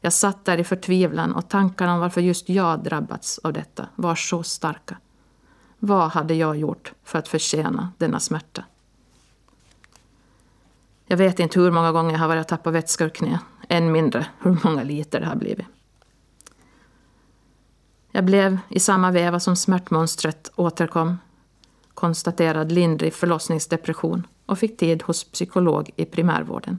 Jag 0.00 0.12
satt 0.12 0.44
där 0.44 0.58
i 0.58 0.64
förtvivlan 0.64 1.32
och 1.32 1.48
tankarna 1.48 1.94
om 1.94 2.00
varför 2.00 2.20
just 2.20 2.48
jag 2.48 2.82
drabbats 2.82 3.38
av 3.38 3.52
detta 3.52 3.88
var 3.94 4.14
så 4.14 4.42
starka. 4.42 4.96
Vad 5.78 6.10
hade 6.10 6.34
jag 6.34 6.56
gjort 6.56 6.92
för 7.04 7.18
att 7.18 7.28
förtjäna 7.28 7.92
denna 7.98 8.20
smärta? 8.20 8.64
Jag 11.06 11.16
vet 11.16 11.40
inte 11.40 11.60
hur 11.60 11.70
många 11.70 11.92
gånger 11.92 12.12
jag 12.12 12.18
har 12.18 12.28
varit 12.28 12.48
tappat 12.48 12.74
vätska 12.74 13.04
ur 13.04 13.08
knä. 13.08 13.38
Än 13.68 13.92
mindre 13.92 14.26
hur 14.40 14.58
många 14.64 14.82
liter 14.82 15.20
det 15.20 15.26
har 15.26 15.36
blivit. 15.36 15.66
Jag 18.12 18.24
blev 18.24 18.58
i 18.68 18.80
samma 18.80 19.10
veva 19.10 19.40
som 19.40 19.56
smärtmonstret 19.56 20.52
återkom 20.56 21.18
konstaterad 21.94 22.72
lindrig 22.72 23.14
förlossningsdepression 23.14 24.26
och 24.46 24.58
fick 24.58 24.76
tid 24.76 25.02
hos 25.02 25.24
psykolog 25.24 25.90
i 25.96 26.04
primärvården. 26.04 26.78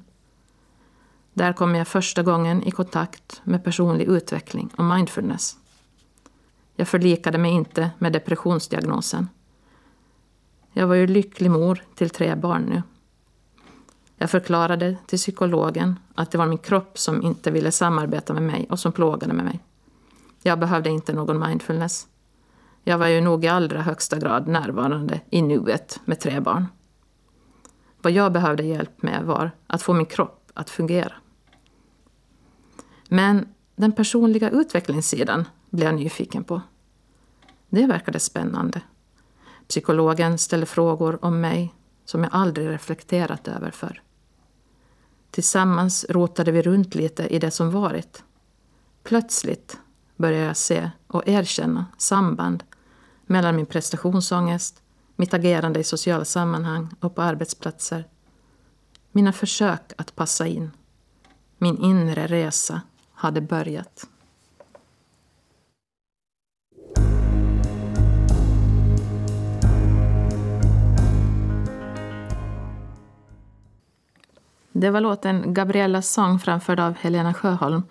Där 1.33 1.53
kom 1.53 1.75
jag 1.75 1.87
första 1.87 2.23
gången 2.23 2.63
i 2.63 2.71
kontakt 2.71 3.41
med 3.43 3.63
personlig 3.63 4.05
utveckling 4.05 4.69
och 4.77 4.83
mindfulness. 4.83 5.57
Jag 6.75 6.87
förlikade 6.87 7.37
mig 7.37 7.51
inte 7.51 7.91
med 7.97 8.13
depressionsdiagnosen. 8.13 9.29
Jag 10.73 10.87
var 10.87 10.95
ju 10.95 11.07
lycklig 11.07 11.51
mor 11.51 11.83
till 11.95 12.09
tre 12.09 12.35
barn 12.35 12.61
nu. 12.61 12.83
Jag 14.17 14.29
förklarade 14.29 14.97
till 15.05 15.17
psykologen 15.17 15.99
att 16.15 16.31
det 16.31 16.37
var 16.37 16.45
min 16.45 16.57
kropp 16.57 16.99
som 16.99 17.21
inte 17.21 17.51
ville 17.51 17.71
samarbeta 17.71 18.33
med 18.33 18.43
mig 18.43 18.67
och 18.69 18.79
som 18.79 18.91
plågade 18.91 19.33
med 19.33 19.45
mig. 19.45 19.59
Jag 20.43 20.59
behövde 20.59 20.89
inte 20.89 21.13
någon 21.13 21.39
mindfulness. 21.39 22.07
Jag 22.83 22.97
var 22.97 23.07
ju 23.07 23.21
nog 23.21 23.45
i 23.45 23.47
allra 23.47 23.81
högsta 23.81 24.17
grad 24.17 24.47
närvarande 24.47 25.21
i 25.29 25.41
nuet 25.41 25.99
med 26.05 26.19
tre 26.19 26.39
barn. 26.39 26.67
Vad 28.01 28.13
jag 28.13 28.31
behövde 28.31 28.63
hjälp 28.63 29.01
med 29.01 29.23
var 29.23 29.51
att 29.67 29.81
få 29.81 29.93
min 29.93 30.05
kropp 30.05 30.51
att 30.53 30.69
fungera. 30.69 31.13
Men 33.07 33.47
den 33.75 33.91
personliga 33.91 34.49
utvecklingssidan 34.49 35.47
blev 35.69 35.85
jag 35.85 35.95
nyfiken 35.95 36.43
på. 36.43 36.61
Det 37.69 37.85
verkade 37.85 38.19
spännande. 38.19 38.81
Psykologen 39.67 40.37
ställde 40.37 40.65
frågor 40.65 41.25
om 41.25 41.41
mig 41.41 41.73
som 42.05 42.23
jag 42.23 42.29
aldrig 42.33 42.69
reflekterat 42.69 43.47
över 43.47 43.71
förr. 43.71 44.01
Tillsammans 45.31 46.05
rotade 46.09 46.51
vi 46.51 46.61
runt 46.61 46.95
lite 46.95 47.27
i 47.27 47.39
det 47.39 47.51
som 47.51 47.71
varit. 47.71 48.23
Plötsligt 49.03 49.77
började 50.19 50.45
jag 50.45 50.57
se 50.57 50.91
och 51.07 51.27
erkänna 51.27 51.85
samband 51.97 52.63
mellan 53.25 53.55
min 53.55 53.65
prestationsångest, 53.65 54.81
mitt 55.15 55.33
agerande 55.33 55.79
i 55.79 55.83
sociala 55.83 56.25
sammanhang 56.25 56.89
och 56.99 57.15
på 57.15 57.21
arbetsplatser, 57.21 58.05
mina 59.11 59.33
försök 59.33 59.81
att 59.97 60.15
passa 60.15 60.47
in. 60.47 60.71
Min 61.57 61.77
inre 61.77 62.27
resa 62.27 62.81
hade 63.13 63.41
börjat. 63.41 64.07
Det 74.71 74.89
var 74.89 75.01
låten 75.01 75.53
Gabriellas 75.53 76.09
sång 76.09 76.39
framförd 76.39 76.79
av 76.79 76.93
Helena 76.93 77.33
Sjöholm 77.33 77.83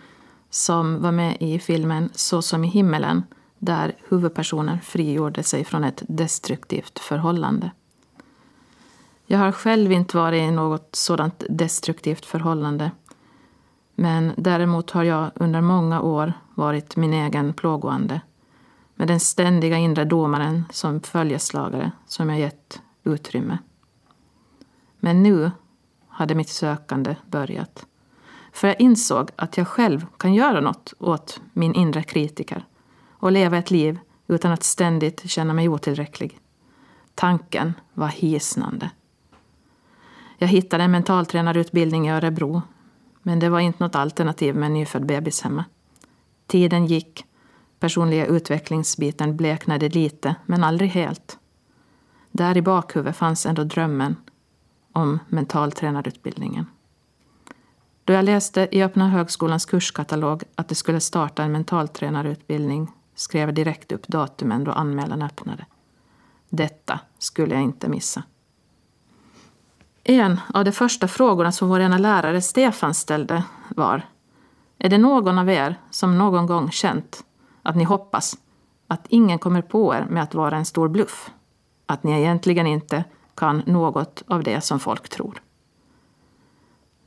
som 0.51 1.03
var 1.03 1.13
med 1.13 1.37
i 1.41 1.59
filmen 1.59 2.11
Så 2.15 2.43
som 2.43 2.65
i 2.65 2.69
himmelen 2.69 3.23
där 3.59 3.97
huvudpersonen 4.09 4.81
frigjorde 4.81 5.43
sig 5.43 5.65
från 5.65 5.85
ett 5.85 6.03
destruktivt 6.09 6.99
förhållande. 6.99 7.71
Jag 9.27 9.39
har 9.39 9.53
själv 9.53 9.93
inte 9.93 10.17
varit 10.17 10.43
i 10.43 10.51
något 10.51 10.89
sådant 10.93 11.45
destruktivt 11.49 12.25
förhållande 12.25 12.91
men 14.01 14.33
däremot 14.37 14.91
har 14.91 15.03
jag 15.03 15.31
under 15.35 15.61
många 15.61 16.01
år 16.01 16.33
varit 16.55 16.97
min 16.97 17.13
egen 17.13 17.53
plågoande 17.53 18.21
med 18.95 19.09
den 19.09 19.21
ständiga 19.21 19.77
inre 19.77 20.05
domaren 20.05 20.65
som 20.71 21.01
följeslagare 21.01 21.93
som 22.07 22.31
jag 22.31 22.39
gett 22.39 22.81
utrymme. 23.05 23.59
Men 25.01 25.23
nu 25.23 25.51
hade 26.09 26.35
mitt 26.35 26.49
sökande 26.49 27.17
börjat. 27.27 27.87
För 28.59 28.68
jag 28.68 28.81
insåg 28.81 29.31
att 29.37 29.57
jag 29.57 29.68
själv 29.68 30.07
kan 30.16 30.35
göra 30.35 30.61
något 30.61 30.94
åt 30.99 31.40
min 31.53 31.75
inre 31.75 32.03
kritiker 32.03 32.66
och 33.11 33.33
leva 33.33 33.59
ett 33.59 33.71
liv 33.71 33.99
utan 34.27 34.53
att 34.53 34.62
ständigt 34.62 35.31
känna 35.31 35.55
mig 35.55 35.68
otillräcklig. 35.68 36.40
Tanken 37.14 37.75
var 37.94 38.09
hisnande. 38.09 38.90
Jag 40.38 40.49
hittade 40.49 40.85
en 40.85 40.90
mentaltränarutbildning 40.90 42.09
i 42.09 42.12
Örebro 42.12 42.62
men 43.23 43.38
det 43.38 43.49
var 43.49 43.61
inte 43.61 43.85
något 43.85 43.94
alternativ 43.97 44.55
med 44.55 44.66
en 44.66 44.75
nyfödd 44.75 45.07
bebis 45.07 45.42
hemma. 45.42 45.64
Tiden 46.47 46.87
gick, 46.87 47.25
personliga 47.81 48.27
utvecklingsbiten 48.27 49.37
bleknade 49.37 49.88
lite 49.88 50.35
men 50.47 50.64
aldrig 50.64 50.90
helt. 50.90 51.38
Där 52.31 52.57
i 52.57 52.62
bakhuvudet 52.62 53.16
fanns 53.16 53.47
ändå 53.47 53.64
drömmen 53.64 54.16
om 54.92 55.18
mentaltränarutbildningen. 55.29 56.66
Då 58.09 58.14
jag 58.14 58.25
läste 58.25 58.68
i 58.71 58.83
Öppna 58.83 59.09
högskolans 59.09 59.66
kurskatalog 59.66 60.42
att 60.55 60.68
det 60.68 60.75
skulle 60.75 61.01
starta 61.01 61.42
en 61.42 61.53
mentaltränarutbildning 61.53 62.90
skrev 63.14 63.49
jag 63.49 63.55
direkt 63.55 63.92
upp 63.92 64.09
datumen 64.09 64.64
då 64.64 64.73
anmälan 64.73 65.23
öppnade. 65.23 65.66
Detta 66.49 67.01
skulle 67.18 67.55
jag 67.55 67.62
inte 67.62 67.88
missa. 67.88 68.23
En 70.05 70.40
av 70.55 70.64
de 70.64 70.73
första 70.73 71.09
frågorna 71.09 71.53
som 71.53 71.68
vår 71.68 71.81
ena 71.81 71.99
lärare 71.99 72.40
Stefan 72.40 72.94
ställde 72.94 73.44
var 73.68 74.03
Är 74.79 74.88
det 74.88 74.99
någon 74.99 75.38
av 75.38 75.51
er 75.51 75.77
som 75.90 76.18
någon 76.18 76.47
gång 76.47 76.71
känt 76.71 77.25
att 77.62 77.77
ni 77.77 77.85
hoppas 77.85 78.38
att 78.87 79.07
ingen 79.09 79.38
kommer 79.38 79.62
på 79.62 79.94
er 79.94 80.07
med 80.11 80.23
att 80.23 80.35
vara 80.35 80.57
en 80.57 80.64
stor 80.64 80.88
bluff? 80.88 81.31
Att 81.87 82.03
ni 82.03 82.12
egentligen 82.12 82.66
inte 82.66 83.05
kan 83.35 83.62
något 83.66 84.23
av 84.27 84.42
det 84.42 84.61
som 84.61 84.81
folk 84.81 85.09
tror? 85.09 85.42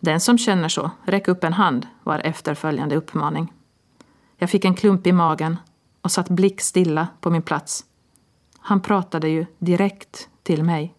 Den 0.04 0.20
som 0.20 0.38
känner 0.38 0.70
så, 0.70 0.92
räck 1.04 1.28
upp 1.28 1.44
en 1.44 1.54
hand, 1.54 1.88
var 2.04 2.20
efterföljande 2.20 2.96
uppmaning. 2.96 3.54
Jag 4.38 4.50
fick 4.50 4.66
en 4.66 4.76
klump 4.76 5.08
i 5.08 5.12
magen 5.12 5.58
och 6.02 6.12
satt 6.12 6.30
blickstilla 6.30 7.08
på 7.22 7.30
min 7.30 7.42
plats. 7.42 7.86
Han 8.60 8.82
pratade 8.82 9.30
ju 9.30 9.46
direkt 9.60 10.30
till 10.44 10.64
mig. 10.64 10.96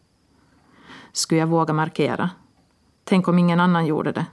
Skulle 1.12 1.40
jag 1.40 1.46
våga 1.46 1.72
markera? 1.72 2.30
Tänk 3.04 3.28
om 3.28 3.38
ingen 3.38 3.60
annan 3.60 3.86
gjorde 3.86 4.12
det? 4.12 4.26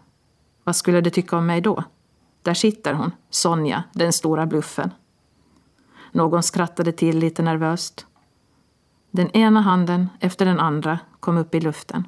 Vad 0.64 0.76
skulle 0.76 1.02
de 1.02 1.10
tycka 1.10 1.38
om 1.38 1.46
mig 1.46 1.62
då? 1.62 1.84
Där 2.42 2.54
sitter 2.54 2.94
hon, 2.94 3.12
Sonja, 3.30 3.84
den 3.94 4.14
stora 4.14 4.46
bluffen. 4.46 4.92
Någon 6.12 6.44
skrattade 6.44 6.92
till 6.92 7.20
lite 7.20 7.42
nervöst. 7.42 8.06
Den 9.12 9.30
ena 9.30 9.62
handen 9.62 10.10
efter 10.20 10.46
den 10.46 10.60
andra 10.60 11.00
kom 11.20 11.38
upp 11.38 11.56
i 11.56 11.60
luften. 11.60 12.08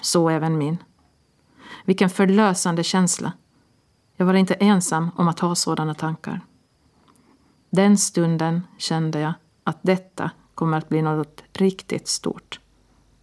Så 0.00 0.28
även 0.28 0.58
min. 0.58 0.78
Vilken 1.86 2.10
förlösande 2.10 2.82
känsla. 2.82 3.32
Jag 4.16 4.26
var 4.26 4.34
inte 4.34 4.54
ensam 4.54 5.10
om 5.16 5.28
att 5.28 5.40
ha 5.40 5.54
sådana 5.54 5.94
tankar. 5.94 6.40
Den 7.70 7.98
stunden 7.98 8.62
kände 8.78 9.20
jag 9.20 9.32
att 9.64 9.78
detta 9.82 10.30
kommer 10.54 10.78
att 10.78 10.88
bli 10.88 11.02
något 11.02 11.42
riktigt 11.52 12.08
stort. 12.08 12.60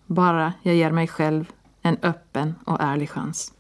Bara 0.06 0.54
jag 0.62 0.76
ger 0.76 0.92
mig 0.92 1.08
själv 1.08 1.52
en 1.82 1.98
öppen 2.02 2.56
och 2.66 2.78
ärlig 2.80 3.10
chans. 3.10 3.54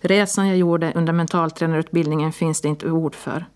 Resan 0.00 0.48
jag 0.48 0.56
gjorde 0.56 0.92
under 0.92 1.12
mentaltränarutbildningen 1.12 2.32
finns 2.32 2.60
det 2.60 2.68
inte 2.68 2.90
ord 2.90 3.14
för. 3.14 3.46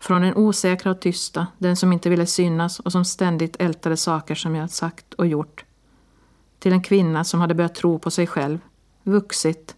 Från 0.00 0.22
den 0.22 0.36
osäkra 0.36 0.90
och 0.90 1.00
tysta, 1.00 1.46
den 1.58 1.76
som 1.76 1.92
inte 1.92 2.10
ville 2.10 2.26
synas 2.26 2.80
och 2.80 2.92
som 2.92 3.04
ständigt 3.04 3.56
ältade 3.58 3.96
saker 3.96 4.34
som 4.34 4.54
jag 4.54 4.70
sagt 4.70 5.14
och 5.14 5.26
gjort. 5.26 5.64
Till 6.58 6.72
en 6.72 6.82
kvinna 6.82 7.24
som 7.24 7.40
hade 7.40 7.54
börjat 7.54 7.74
tro 7.74 7.98
på 7.98 8.10
sig 8.10 8.26
själv, 8.26 8.58
vuxit, 9.04 9.76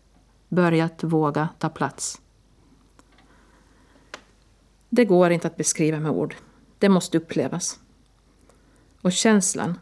börjat 0.49 1.05
våga 1.05 1.49
ta 1.59 1.69
plats. 1.69 2.21
Det 4.89 5.05
går 5.05 5.31
inte 5.31 5.47
att 5.47 5.57
beskriva 5.57 6.01
med 6.01 6.11
ord. 6.11 6.35
Det 6.79 6.89
måste 6.89 7.19
upplevas. 7.19 7.81
Och 9.01 9.13
känslan 9.13 9.79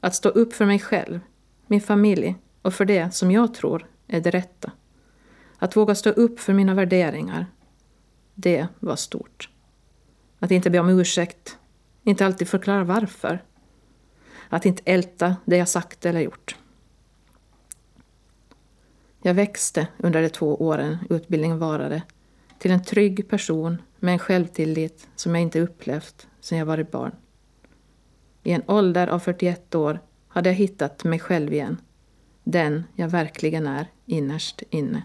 att 0.00 0.14
stå 0.14 0.28
upp 0.28 0.52
för 0.52 0.66
mig 0.66 0.78
själv, 0.78 1.20
min 1.66 1.80
familj 1.80 2.36
och 2.62 2.74
för 2.74 2.84
det 2.84 3.14
som 3.14 3.30
jag 3.30 3.54
tror 3.54 3.86
är 4.06 4.20
det 4.20 4.30
rätta. 4.30 4.72
Att 5.58 5.76
våga 5.76 5.94
stå 5.94 6.10
upp 6.10 6.40
för 6.40 6.52
mina 6.52 6.74
värderingar. 6.74 7.46
Det 8.34 8.66
var 8.78 8.96
stort. 8.96 9.50
Att 10.38 10.50
inte 10.50 10.70
be 10.70 10.78
om 10.78 10.88
ursäkt, 10.88 11.58
inte 12.02 12.26
alltid 12.26 12.48
förklara 12.48 12.84
varför. 12.84 13.44
Att 14.48 14.66
inte 14.66 14.82
älta 14.84 15.36
det 15.44 15.56
jag 15.56 15.68
sagt 15.68 16.06
eller 16.06 16.20
gjort. 16.20 16.56
Jag 19.26 19.34
växte 19.34 19.88
under 19.98 20.22
de 20.22 20.28
två 20.28 20.56
åren 20.56 20.98
utbildningen 21.10 21.58
varade 21.58 22.02
till 22.58 22.70
en 22.70 22.84
trygg 22.84 23.28
person 23.28 23.82
med 24.00 24.12
en 24.12 24.18
självtillit 24.18 25.08
som 25.16 25.34
jag 25.34 25.42
inte 25.42 25.60
upplevt 25.60 26.28
sedan 26.40 26.58
jag 26.58 26.66
varit 26.66 26.90
barn. 26.90 27.12
I 28.42 28.52
en 28.52 28.62
ålder 28.66 29.06
av 29.06 29.18
41 29.18 29.74
år 29.74 30.00
hade 30.28 30.48
jag 30.48 30.54
hittat 30.54 31.04
mig 31.04 31.18
själv 31.18 31.52
igen. 31.52 31.80
Den 32.44 32.84
jag 32.94 33.08
verkligen 33.08 33.66
är 33.66 33.86
innerst 34.04 34.62
inne. 34.70 35.02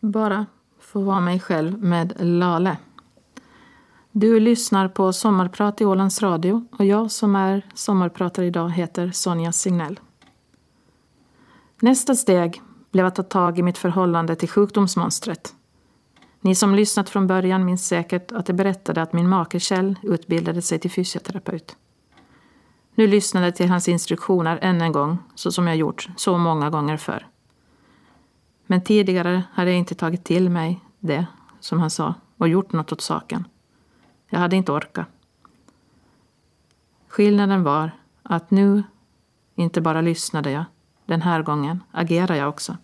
Bara 0.00 0.46
få 0.78 1.00
vara 1.00 1.20
mig 1.20 1.40
själv 1.40 1.82
med 1.82 2.12
Lale. 2.18 2.76
Du 4.18 4.40
lyssnar 4.40 4.88
på 4.88 5.12
Sommarprat 5.12 5.80
i 5.80 5.84
Ålands 5.84 6.22
Radio 6.22 6.66
och 6.78 6.84
jag 6.84 7.10
som 7.10 7.36
är 7.36 7.66
sommarpratare 7.74 8.46
idag 8.46 8.70
heter 8.70 9.10
Sonja 9.10 9.52
Signell. 9.52 10.00
Nästa 11.80 12.14
steg 12.14 12.62
blev 12.90 13.06
att 13.06 13.14
ta 13.14 13.22
tag 13.22 13.58
i 13.58 13.62
mitt 13.62 13.78
förhållande 13.78 14.36
till 14.36 14.48
sjukdomsmonstret. 14.48 15.54
Ni 16.40 16.54
som 16.54 16.74
lyssnat 16.74 17.08
från 17.08 17.26
början 17.26 17.64
minns 17.64 17.86
säkert 17.86 18.32
att 18.32 18.48
jag 18.48 18.56
berättade 18.56 19.02
att 19.02 19.12
min 19.12 19.28
make 19.28 19.60
Kjell 19.60 19.98
utbildade 20.02 20.62
sig 20.62 20.78
till 20.78 20.90
fysioterapeut. 20.90 21.76
Nu 22.94 23.06
lyssnade 23.06 23.46
jag 23.46 23.56
till 23.56 23.68
hans 23.68 23.88
instruktioner 23.88 24.58
än 24.62 24.80
en 24.80 24.92
gång, 24.92 25.18
så 25.34 25.52
som 25.52 25.66
jag 25.66 25.76
gjort 25.76 26.08
så 26.16 26.38
många 26.38 26.70
gånger 26.70 26.96
förr. 26.96 27.26
Men 28.66 28.84
tidigare 28.84 29.42
hade 29.52 29.70
jag 29.70 29.78
inte 29.78 29.94
tagit 29.94 30.24
till 30.24 30.50
mig 30.50 30.80
det, 30.98 31.26
som 31.60 31.80
han 31.80 31.90
sa, 31.90 32.14
och 32.36 32.48
gjort 32.48 32.72
något 32.72 32.92
åt 32.92 33.00
saken. 33.00 33.44
Jag 34.28 34.38
hade 34.38 34.56
inte 34.56 34.72
orkat. 34.72 35.06
Skillnaden 37.08 37.62
var 37.62 37.90
att 38.22 38.50
nu 38.50 38.82
inte 39.54 39.80
bara 39.80 40.00
lyssnade 40.00 40.50
jag, 40.50 40.64
den 41.06 41.22
här 41.22 41.42
gången 41.42 41.82
agerade 41.92 42.36
jag 42.36 42.48
också. 42.48 42.76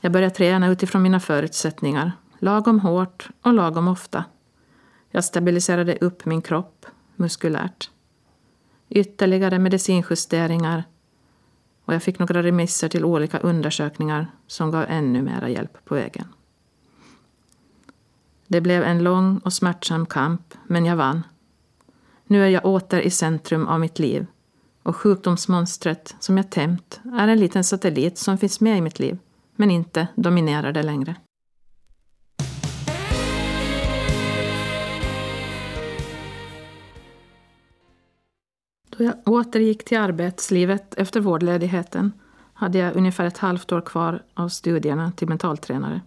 Jag 0.00 0.12
började 0.12 0.34
träna 0.34 0.68
utifrån 0.68 1.02
mina 1.02 1.20
förutsättningar, 1.20 2.12
lagom 2.38 2.80
hårt 2.80 3.28
och 3.42 3.54
lagom 3.54 3.88
ofta. 3.88 4.24
Jag 5.10 5.24
stabiliserade 5.24 5.96
upp 6.00 6.24
min 6.24 6.42
kropp 6.42 6.86
muskulärt. 7.16 7.90
Ytterligare 8.88 9.58
medicinjusteringar 9.58 10.84
och 11.84 11.94
jag 11.94 12.02
fick 12.02 12.18
några 12.18 12.42
remisser 12.42 12.88
till 12.88 13.04
olika 13.04 13.38
undersökningar 13.38 14.26
som 14.46 14.70
gav 14.70 14.84
ännu 14.88 15.22
mera 15.22 15.48
hjälp 15.48 15.84
på 15.84 15.94
vägen. 15.94 16.28
Det 18.48 18.60
blev 18.60 18.82
en 18.82 19.02
lång 19.02 19.38
och 19.38 19.52
smärtsam 19.52 20.06
kamp, 20.06 20.54
men 20.66 20.84
jag 20.84 20.96
vann. 20.96 21.22
Nu 22.26 22.44
är 22.44 22.48
jag 22.48 22.66
åter 22.66 23.00
i 23.00 23.10
centrum 23.10 23.66
av 23.66 23.80
mitt 23.80 23.98
liv 23.98 24.26
och 24.82 24.96
sjukdomsmonstret 24.96 26.16
som 26.20 26.36
jag 26.36 26.50
tämt 26.50 27.00
är 27.04 27.28
en 27.28 27.40
liten 27.40 27.64
satellit 27.64 28.18
som 28.18 28.38
finns 28.38 28.60
med 28.60 28.78
i 28.78 28.80
mitt 28.80 28.98
liv, 28.98 29.18
men 29.56 29.70
inte 29.70 30.08
dominerar 30.14 30.72
det 30.72 30.82
längre. 30.82 31.16
Då 38.96 39.04
jag 39.04 39.14
återgick 39.24 39.84
till 39.84 39.98
arbetslivet 39.98 40.94
efter 40.94 41.20
vårdledigheten 41.20 42.12
hade 42.54 42.78
jag 42.78 42.96
ungefär 42.96 43.24
ett 43.24 43.38
halvt 43.38 43.72
år 43.72 43.80
kvar 43.80 44.22
av 44.34 44.48
studierna 44.48 45.12
till 45.12 45.28
mentaltränare. 45.28 46.00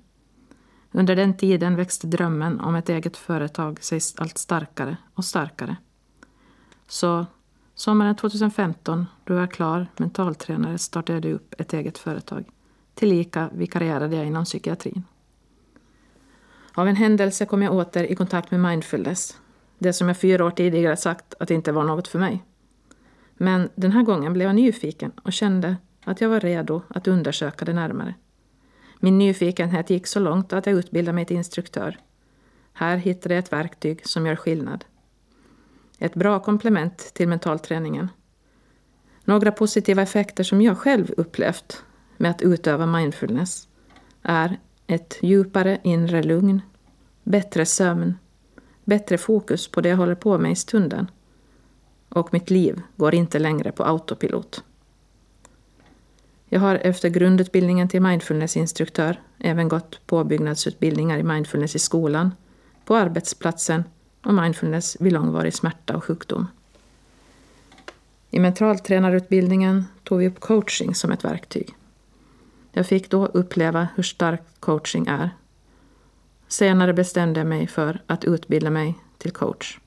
Under 0.91 1.15
den 1.15 1.37
tiden 1.37 1.75
växte 1.75 2.07
drömmen 2.07 2.59
om 2.59 2.75
ett 2.75 2.89
eget 2.89 3.17
företag 3.17 3.83
sig 3.83 3.99
allt 4.17 4.37
starkare 4.37 4.97
och 5.13 5.25
starkare. 5.25 5.75
Så 6.87 7.25
sommaren 7.75 8.15
2015, 8.15 9.05
då 9.23 9.33
jag 9.33 9.39
var 9.39 9.47
klar 9.47 9.87
mentaltränare, 9.97 10.77
startade 10.77 11.27
jag 11.27 11.35
upp 11.35 11.55
ett 11.57 11.73
eget 11.73 11.97
företag. 11.97 12.45
Tillika 12.93 13.49
vikarierade 13.53 14.15
jag 14.15 14.25
inom 14.25 14.45
psykiatrin. 14.45 15.03
Av 16.73 16.87
en 16.87 16.95
händelse 16.95 17.45
kom 17.45 17.61
jag 17.61 17.73
åter 17.73 18.03
i 18.03 18.15
kontakt 18.15 18.51
med 18.51 18.59
mindfulness. 18.59 19.37
Det 19.77 19.93
som 19.93 20.07
jag 20.07 20.17
fyra 20.17 20.45
år 20.45 20.51
tidigare 20.51 20.97
sagt 20.97 21.33
att 21.39 21.47
det 21.47 21.53
inte 21.53 21.71
var 21.71 21.83
något 21.83 22.07
för 22.07 22.19
mig. 22.19 22.43
Men 23.33 23.69
den 23.75 23.91
här 23.91 24.03
gången 24.03 24.33
blev 24.33 24.47
jag 24.47 24.55
nyfiken 24.55 25.11
och 25.23 25.33
kände 25.33 25.77
att 26.03 26.21
jag 26.21 26.29
var 26.29 26.39
redo 26.39 26.81
att 26.87 27.07
undersöka 27.07 27.65
det 27.65 27.73
närmare. 27.73 28.13
Min 28.99 29.17
nyfikenhet 29.17 29.89
gick 29.89 30.07
så 30.07 30.19
långt 30.19 30.53
att 30.53 30.65
jag 30.65 30.75
utbildade 30.75 31.15
mig 31.15 31.25
till 31.25 31.37
instruktör. 31.37 31.99
Här 32.73 32.97
hittade 32.97 33.35
jag 33.35 33.43
ett 33.43 33.53
verktyg 33.53 34.07
som 34.07 34.25
gör 34.25 34.35
skillnad. 34.35 34.85
Ett 35.99 36.15
bra 36.15 36.39
komplement 36.39 36.97
till 37.13 37.27
mentalträningen. 37.27 38.07
Några 39.23 39.51
positiva 39.51 40.01
effekter 40.01 40.43
som 40.43 40.61
jag 40.61 40.77
själv 40.77 41.13
upplevt 41.17 41.83
med 42.17 42.31
att 42.31 42.41
utöva 42.41 42.85
mindfulness 42.85 43.67
är 44.21 44.59
ett 44.87 45.17
djupare 45.21 45.79
inre 45.83 46.23
lugn, 46.23 46.61
bättre 47.23 47.65
sömn, 47.65 48.17
bättre 48.83 49.17
fokus 49.17 49.67
på 49.67 49.81
det 49.81 49.89
jag 49.89 49.97
håller 49.97 50.15
på 50.15 50.37
med 50.37 50.51
i 50.51 50.55
stunden 50.55 51.11
och 52.09 52.33
mitt 52.33 52.49
liv 52.49 52.81
går 52.95 53.15
inte 53.15 53.39
längre 53.39 53.71
på 53.71 53.83
autopilot. 53.83 54.63
Jag 56.49 56.59
har 56.59 56.75
efter 56.75 57.09
grundutbildningen 57.09 57.87
till 57.87 58.01
mindfulnessinstruktör 58.01 59.21
även 59.39 59.69
gått 59.69 60.07
påbyggnadsutbildningar 60.07 61.17
i 61.17 61.23
mindfulness 61.23 61.75
i 61.75 61.79
skolan, 61.79 62.31
på 62.85 62.95
arbetsplatsen 62.95 63.83
och 64.23 64.33
mindfulness 64.33 64.97
vid 64.99 65.13
långvarig 65.13 65.53
smärta 65.53 65.97
och 65.97 66.03
sjukdom. 66.03 66.47
I 68.29 68.39
mentaltränarutbildningen 68.39 69.85
tog 70.03 70.19
vi 70.19 70.27
upp 70.27 70.39
coaching 70.39 70.95
som 70.95 71.11
ett 71.11 71.23
verktyg. 71.23 71.75
Jag 72.71 72.87
fick 72.87 73.09
då 73.09 73.25
uppleva 73.25 73.87
hur 73.95 74.03
stark 74.03 74.41
coaching 74.59 75.07
är. 75.07 75.29
Senare 76.47 76.93
bestämde 76.93 77.39
jag 77.39 77.47
mig 77.47 77.67
för 77.67 78.01
att 78.07 78.25
utbilda 78.25 78.69
mig 78.69 78.95
till 79.17 79.31
coach. 79.31 79.79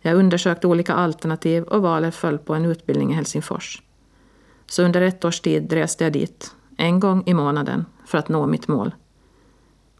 Jag 0.00 0.14
undersökte 0.14 0.66
olika 0.66 0.94
alternativ 0.94 1.62
och 1.62 1.82
valet 1.82 2.14
föll 2.14 2.38
på 2.38 2.54
en 2.54 2.64
utbildning 2.64 3.10
i 3.12 3.14
Helsingfors. 3.14 3.82
Så 4.66 4.82
under 4.82 5.00
ett 5.02 5.24
års 5.24 5.40
tid 5.40 5.72
reste 5.72 6.04
jag 6.04 6.12
dit, 6.12 6.54
en 6.76 7.00
gång 7.00 7.22
i 7.26 7.34
månaden, 7.34 7.86
för 8.06 8.18
att 8.18 8.28
nå 8.28 8.46
mitt 8.46 8.68
mål. 8.68 8.94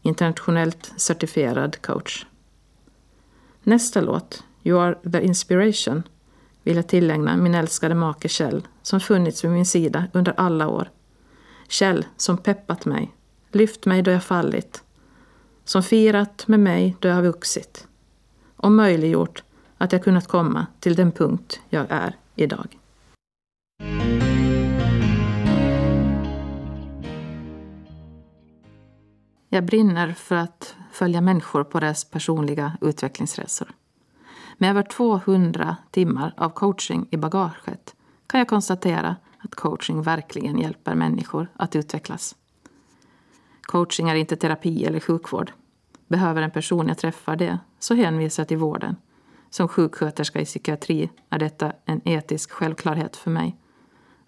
Internationellt 0.02 0.92
certifierad 0.96 1.82
coach. 1.82 2.26
Nästa 3.62 4.00
låt, 4.00 4.44
You 4.62 4.80
are 4.80 5.10
the 5.12 5.24
inspiration, 5.24 6.02
vill 6.62 6.76
jag 6.76 6.88
tillägna 6.88 7.36
min 7.36 7.54
älskade 7.54 7.94
make 7.94 8.28
Kjell, 8.28 8.66
som 8.82 9.00
funnits 9.00 9.44
vid 9.44 9.50
min 9.50 9.66
sida 9.66 10.04
under 10.12 10.34
alla 10.36 10.68
år. 10.68 10.90
Kjell 11.68 12.06
som 12.16 12.38
peppat 12.38 12.84
mig, 12.84 13.14
lyft 13.52 13.86
mig 13.86 14.02
då 14.02 14.10
jag 14.10 14.24
fallit, 14.24 14.82
som 15.64 15.82
firat 15.82 16.48
med 16.48 16.60
mig 16.60 16.96
då 17.00 17.08
jag 17.08 17.14
har 17.14 17.22
vuxit 17.22 17.86
och 18.56 18.72
möjliggjort 18.72 19.42
att 19.78 19.92
jag 19.92 20.04
kunnat 20.04 20.28
komma 20.28 20.66
till 20.80 20.94
den 20.94 21.12
punkt 21.12 21.60
jag 21.68 21.86
är 21.88 22.16
idag. 22.34 22.78
Jag 29.54 29.64
brinner 29.64 30.12
för 30.12 30.36
att 30.36 30.76
följa 30.92 31.20
människor 31.20 31.64
på 31.64 31.80
deras 31.80 32.04
personliga 32.04 32.72
utvecklingsresor. 32.80 33.70
Med 34.58 34.70
över 34.70 34.82
200 34.82 35.76
timmar 35.90 36.34
av 36.36 36.50
coaching 36.50 37.08
i 37.10 37.16
bagaget 37.16 37.94
kan 38.26 38.38
jag 38.38 38.48
konstatera 38.48 39.16
att 39.38 39.54
coaching 39.54 40.02
verkligen 40.02 40.58
hjälper 40.58 40.94
människor 40.94 41.48
att 41.56 41.76
utvecklas. 41.76 42.36
Coaching 43.62 44.08
är 44.08 44.14
inte 44.14 44.36
terapi 44.36 44.84
eller 44.84 45.00
sjukvård. 45.00 45.52
Behöver 46.08 46.42
en 46.42 46.50
person 46.50 46.88
jag 46.88 46.98
träffar 46.98 47.36
det, 47.36 47.58
så 47.78 47.94
hänvisar 47.94 48.40
jag 48.40 48.48
till 48.48 48.58
vården. 48.58 48.96
Som 49.50 49.68
sjuksköterska 49.68 50.40
i 50.40 50.44
psykiatri 50.44 51.10
är 51.30 51.38
detta 51.38 51.72
en 51.84 52.00
etisk 52.04 52.50
självklarhet 52.50 53.16
för 53.16 53.30
mig. 53.30 53.56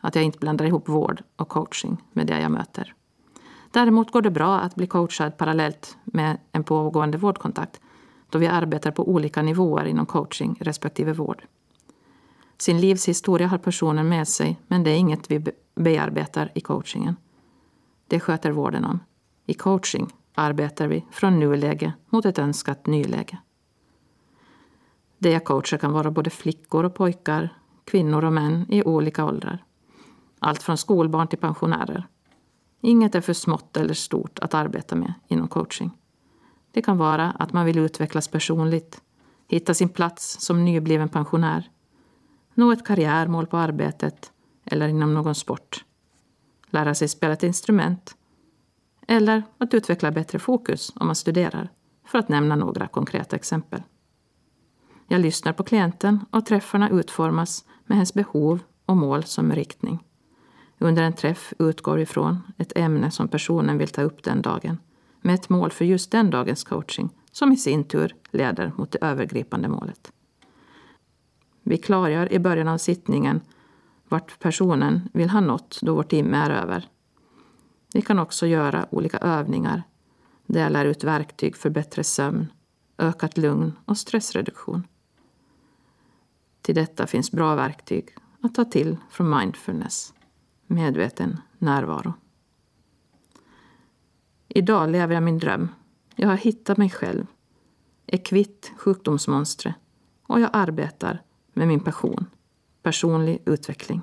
Att 0.00 0.14
jag 0.14 0.24
inte 0.24 0.38
blandar 0.38 0.64
ihop 0.64 0.88
vård 0.88 1.22
och 1.36 1.48
coaching 1.48 2.02
med 2.12 2.26
det 2.26 2.40
jag 2.40 2.50
möter. 2.50 2.95
Däremot 3.76 4.10
går 4.10 4.22
det 4.22 4.30
bra 4.30 4.58
att 4.58 4.74
bli 4.74 4.86
coachad 4.86 5.36
parallellt 5.36 5.96
med 6.04 6.38
en 6.52 6.64
pågående 6.64 7.18
vårdkontakt 7.18 7.80
då 8.30 8.38
vi 8.38 8.46
arbetar 8.46 8.90
på 8.90 9.08
olika 9.08 9.42
nivåer 9.42 9.84
inom 9.84 10.06
coaching 10.06 10.56
respektive 10.60 11.12
vård. 11.12 11.42
Sin 12.58 12.80
livshistoria 12.80 13.46
har 13.46 13.58
personen 13.58 14.08
med 14.08 14.28
sig 14.28 14.60
men 14.66 14.84
det 14.84 14.90
är 14.90 14.96
inget 14.96 15.30
vi 15.30 15.44
bearbetar 15.74 16.52
i 16.54 16.60
coachingen. 16.60 17.16
Det 18.06 18.20
sköter 18.20 18.50
vården 18.50 18.84
om. 18.84 19.00
I 19.46 19.54
coaching 19.54 20.08
arbetar 20.34 20.86
vi 20.86 21.04
från 21.10 21.38
nuläge 21.38 21.92
mot 22.10 22.26
ett 22.26 22.38
önskat 22.38 22.86
nyläge. 22.86 23.38
Det 25.18 25.30
jag 25.30 25.44
coachar 25.44 25.78
kan 25.78 25.92
vara 25.92 26.10
både 26.10 26.30
flickor 26.30 26.84
och 26.84 26.94
pojkar, 26.94 27.48
kvinnor 27.84 28.24
och 28.24 28.32
män 28.32 28.66
i 28.68 28.82
olika 28.82 29.24
åldrar. 29.24 29.64
Allt 30.38 30.62
från 30.62 30.78
skolbarn 30.78 31.28
till 31.28 31.38
pensionärer. 31.38 32.06
Inget 32.80 33.14
är 33.14 33.20
för 33.20 33.32
smått 33.32 33.76
eller 33.76 33.94
stort 33.94 34.38
att 34.38 34.54
arbeta 34.54 34.96
med 34.96 35.14
inom 35.28 35.48
coaching. 35.48 35.90
Det 36.72 36.82
kan 36.82 36.98
vara 36.98 37.30
att 37.30 37.52
man 37.52 37.66
vill 37.66 37.78
utvecklas 37.78 38.28
personligt, 38.28 39.02
hitta 39.48 39.74
sin 39.74 39.88
plats 39.88 40.40
som 40.40 40.64
nybliven 40.64 41.08
pensionär, 41.08 41.70
nå 42.54 42.72
ett 42.72 42.86
karriärmål 42.86 43.46
på 43.46 43.56
arbetet 43.56 44.32
eller 44.64 44.88
inom 44.88 45.14
någon 45.14 45.34
sport, 45.34 45.84
lära 46.70 46.94
sig 46.94 47.08
spela 47.08 47.32
ett 47.32 47.42
instrument 47.42 48.16
eller 49.08 49.42
att 49.58 49.74
utveckla 49.74 50.10
bättre 50.10 50.38
fokus 50.38 50.92
om 50.96 51.06
man 51.06 51.16
studerar, 51.16 51.68
för 52.06 52.18
att 52.18 52.28
nämna 52.28 52.56
några 52.56 52.86
konkreta 52.86 53.36
exempel. 53.36 53.82
Jag 55.08 55.20
lyssnar 55.20 55.52
på 55.52 55.64
klienten 55.64 56.24
och 56.30 56.46
träffarna 56.46 56.90
utformas 56.90 57.64
med 57.86 57.96
hennes 57.96 58.14
behov 58.14 58.58
och 58.86 58.96
mål 58.96 59.24
som 59.24 59.52
riktning. 59.52 60.05
Under 60.78 61.02
en 61.02 61.12
träff 61.12 61.52
utgår 61.58 61.96
vi 61.96 62.06
från 62.06 62.38
ett 62.58 62.72
ämne 62.76 63.10
som 63.10 63.28
personen 63.28 63.78
vill 63.78 63.88
ta 63.88 64.02
upp 64.02 64.22
den 64.22 64.42
dagen 64.42 64.78
med 65.20 65.34
ett 65.34 65.48
mål 65.48 65.70
för 65.70 65.84
just 65.84 66.10
den 66.10 66.30
dagens 66.30 66.64
coaching 66.64 67.10
som 67.32 67.52
i 67.52 67.56
sin 67.56 67.84
tur 67.84 68.14
leder 68.30 68.72
mot 68.76 68.90
det 68.90 68.98
övergripande 69.00 69.68
målet. 69.68 70.12
Vi 71.62 71.78
klargör 71.78 72.32
i 72.32 72.38
början 72.38 72.68
av 72.68 72.78
sittningen 72.78 73.40
vart 74.08 74.38
personen 74.38 75.08
vill 75.12 75.30
ha 75.30 75.40
nått 75.40 75.78
då 75.82 75.94
vår 75.94 76.02
timme 76.02 76.36
är 76.36 76.50
över. 76.50 76.88
Vi 77.94 78.02
kan 78.02 78.18
också 78.18 78.46
göra 78.46 78.86
olika 78.90 79.18
övningar 79.18 79.82
där 80.46 80.60
jag 80.60 80.72
lär 80.72 80.84
ut 80.84 81.04
verktyg 81.04 81.56
för 81.56 81.70
bättre 81.70 82.04
sömn, 82.04 82.46
ökat 82.98 83.38
lugn 83.38 83.72
och 83.84 83.98
stressreduktion. 83.98 84.86
Till 86.62 86.74
detta 86.74 87.06
finns 87.06 87.30
bra 87.30 87.54
verktyg 87.54 88.08
att 88.40 88.54
ta 88.54 88.64
till 88.64 88.96
från 89.10 89.38
mindfulness, 89.38 90.14
medveten 90.66 91.40
närvaro. 91.58 92.12
Idag 94.48 94.90
lever 94.90 95.14
jag 95.14 95.22
min 95.22 95.38
dröm. 95.38 95.68
Jag 96.14 96.28
har 96.28 96.36
hittat 96.36 96.78
mig 96.78 96.90
själv, 96.90 97.26
är 98.06 98.18
kvitt 98.18 98.72
sjukdomsmonstret 98.78 99.74
och 100.22 100.40
jag 100.40 100.50
arbetar 100.52 101.22
med 101.52 101.68
min 101.68 101.80
passion, 101.80 102.26
personlig 102.82 103.42
utveckling. 103.46 104.02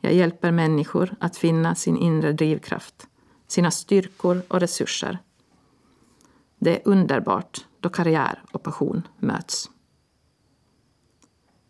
Jag 0.00 0.14
hjälper 0.14 0.52
människor 0.52 1.16
att 1.20 1.36
finna 1.36 1.74
sin 1.74 1.96
inre 1.96 2.32
drivkraft, 2.32 3.08
sina 3.46 3.70
styrkor 3.70 4.42
och 4.48 4.60
resurser. 4.60 5.18
Det 6.58 6.76
är 6.76 6.88
underbart 6.88 7.66
då 7.80 7.88
karriär 7.88 8.42
och 8.52 8.62
passion 8.62 9.08
möts. 9.18 9.70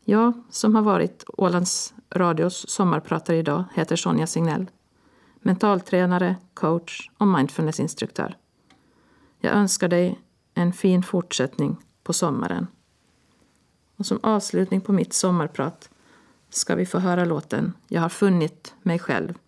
Jag 0.05 0.42
som 0.51 0.74
har 0.74 0.82
varit 0.82 1.24
Ålands 1.28 1.94
Radios 2.11 2.68
sommarpratare 2.68 3.36
idag 3.36 3.64
heter 3.74 3.96
Sonja 3.96 4.26
Signell. 4.26 4.70
Mentaltränare, 5.40 6.36
coach 6.54 7.11
och 7.18 7.28
mindfulnessinstruktör. 7.28 8.36
Jag 9.40 9.52
önskar 9.52 9.88
dig 9.88 10.20
en 10.54 10.72
fin 10.72 11.02
fortsättning 11.02 11.76
på 12.02 12.12
sommaren. 12.12 12.66
Och 13.96 14.06
som 14.06 14.18
avslutning 14.22 14.80
på 14.80 14.92
mitt 14.92 15.12
sommarprat 15.12 15.90
ska 16.50 16.74
vi 16.74 16.86
få 16.86 16.98
höra 16.98 17.24
låten 17.24 17.72
Jag 17.88 18.00
har 18.00 18.09
funnit 18.09 18.74
mig 18.82 18.98
själv 18.98 19.38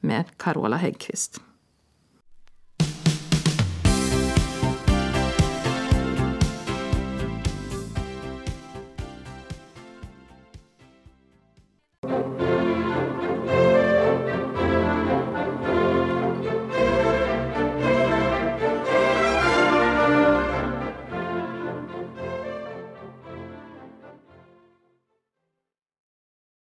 med 0.00 0.24
Carola 0.36 0.76
Häggkvist. 0.76 1.40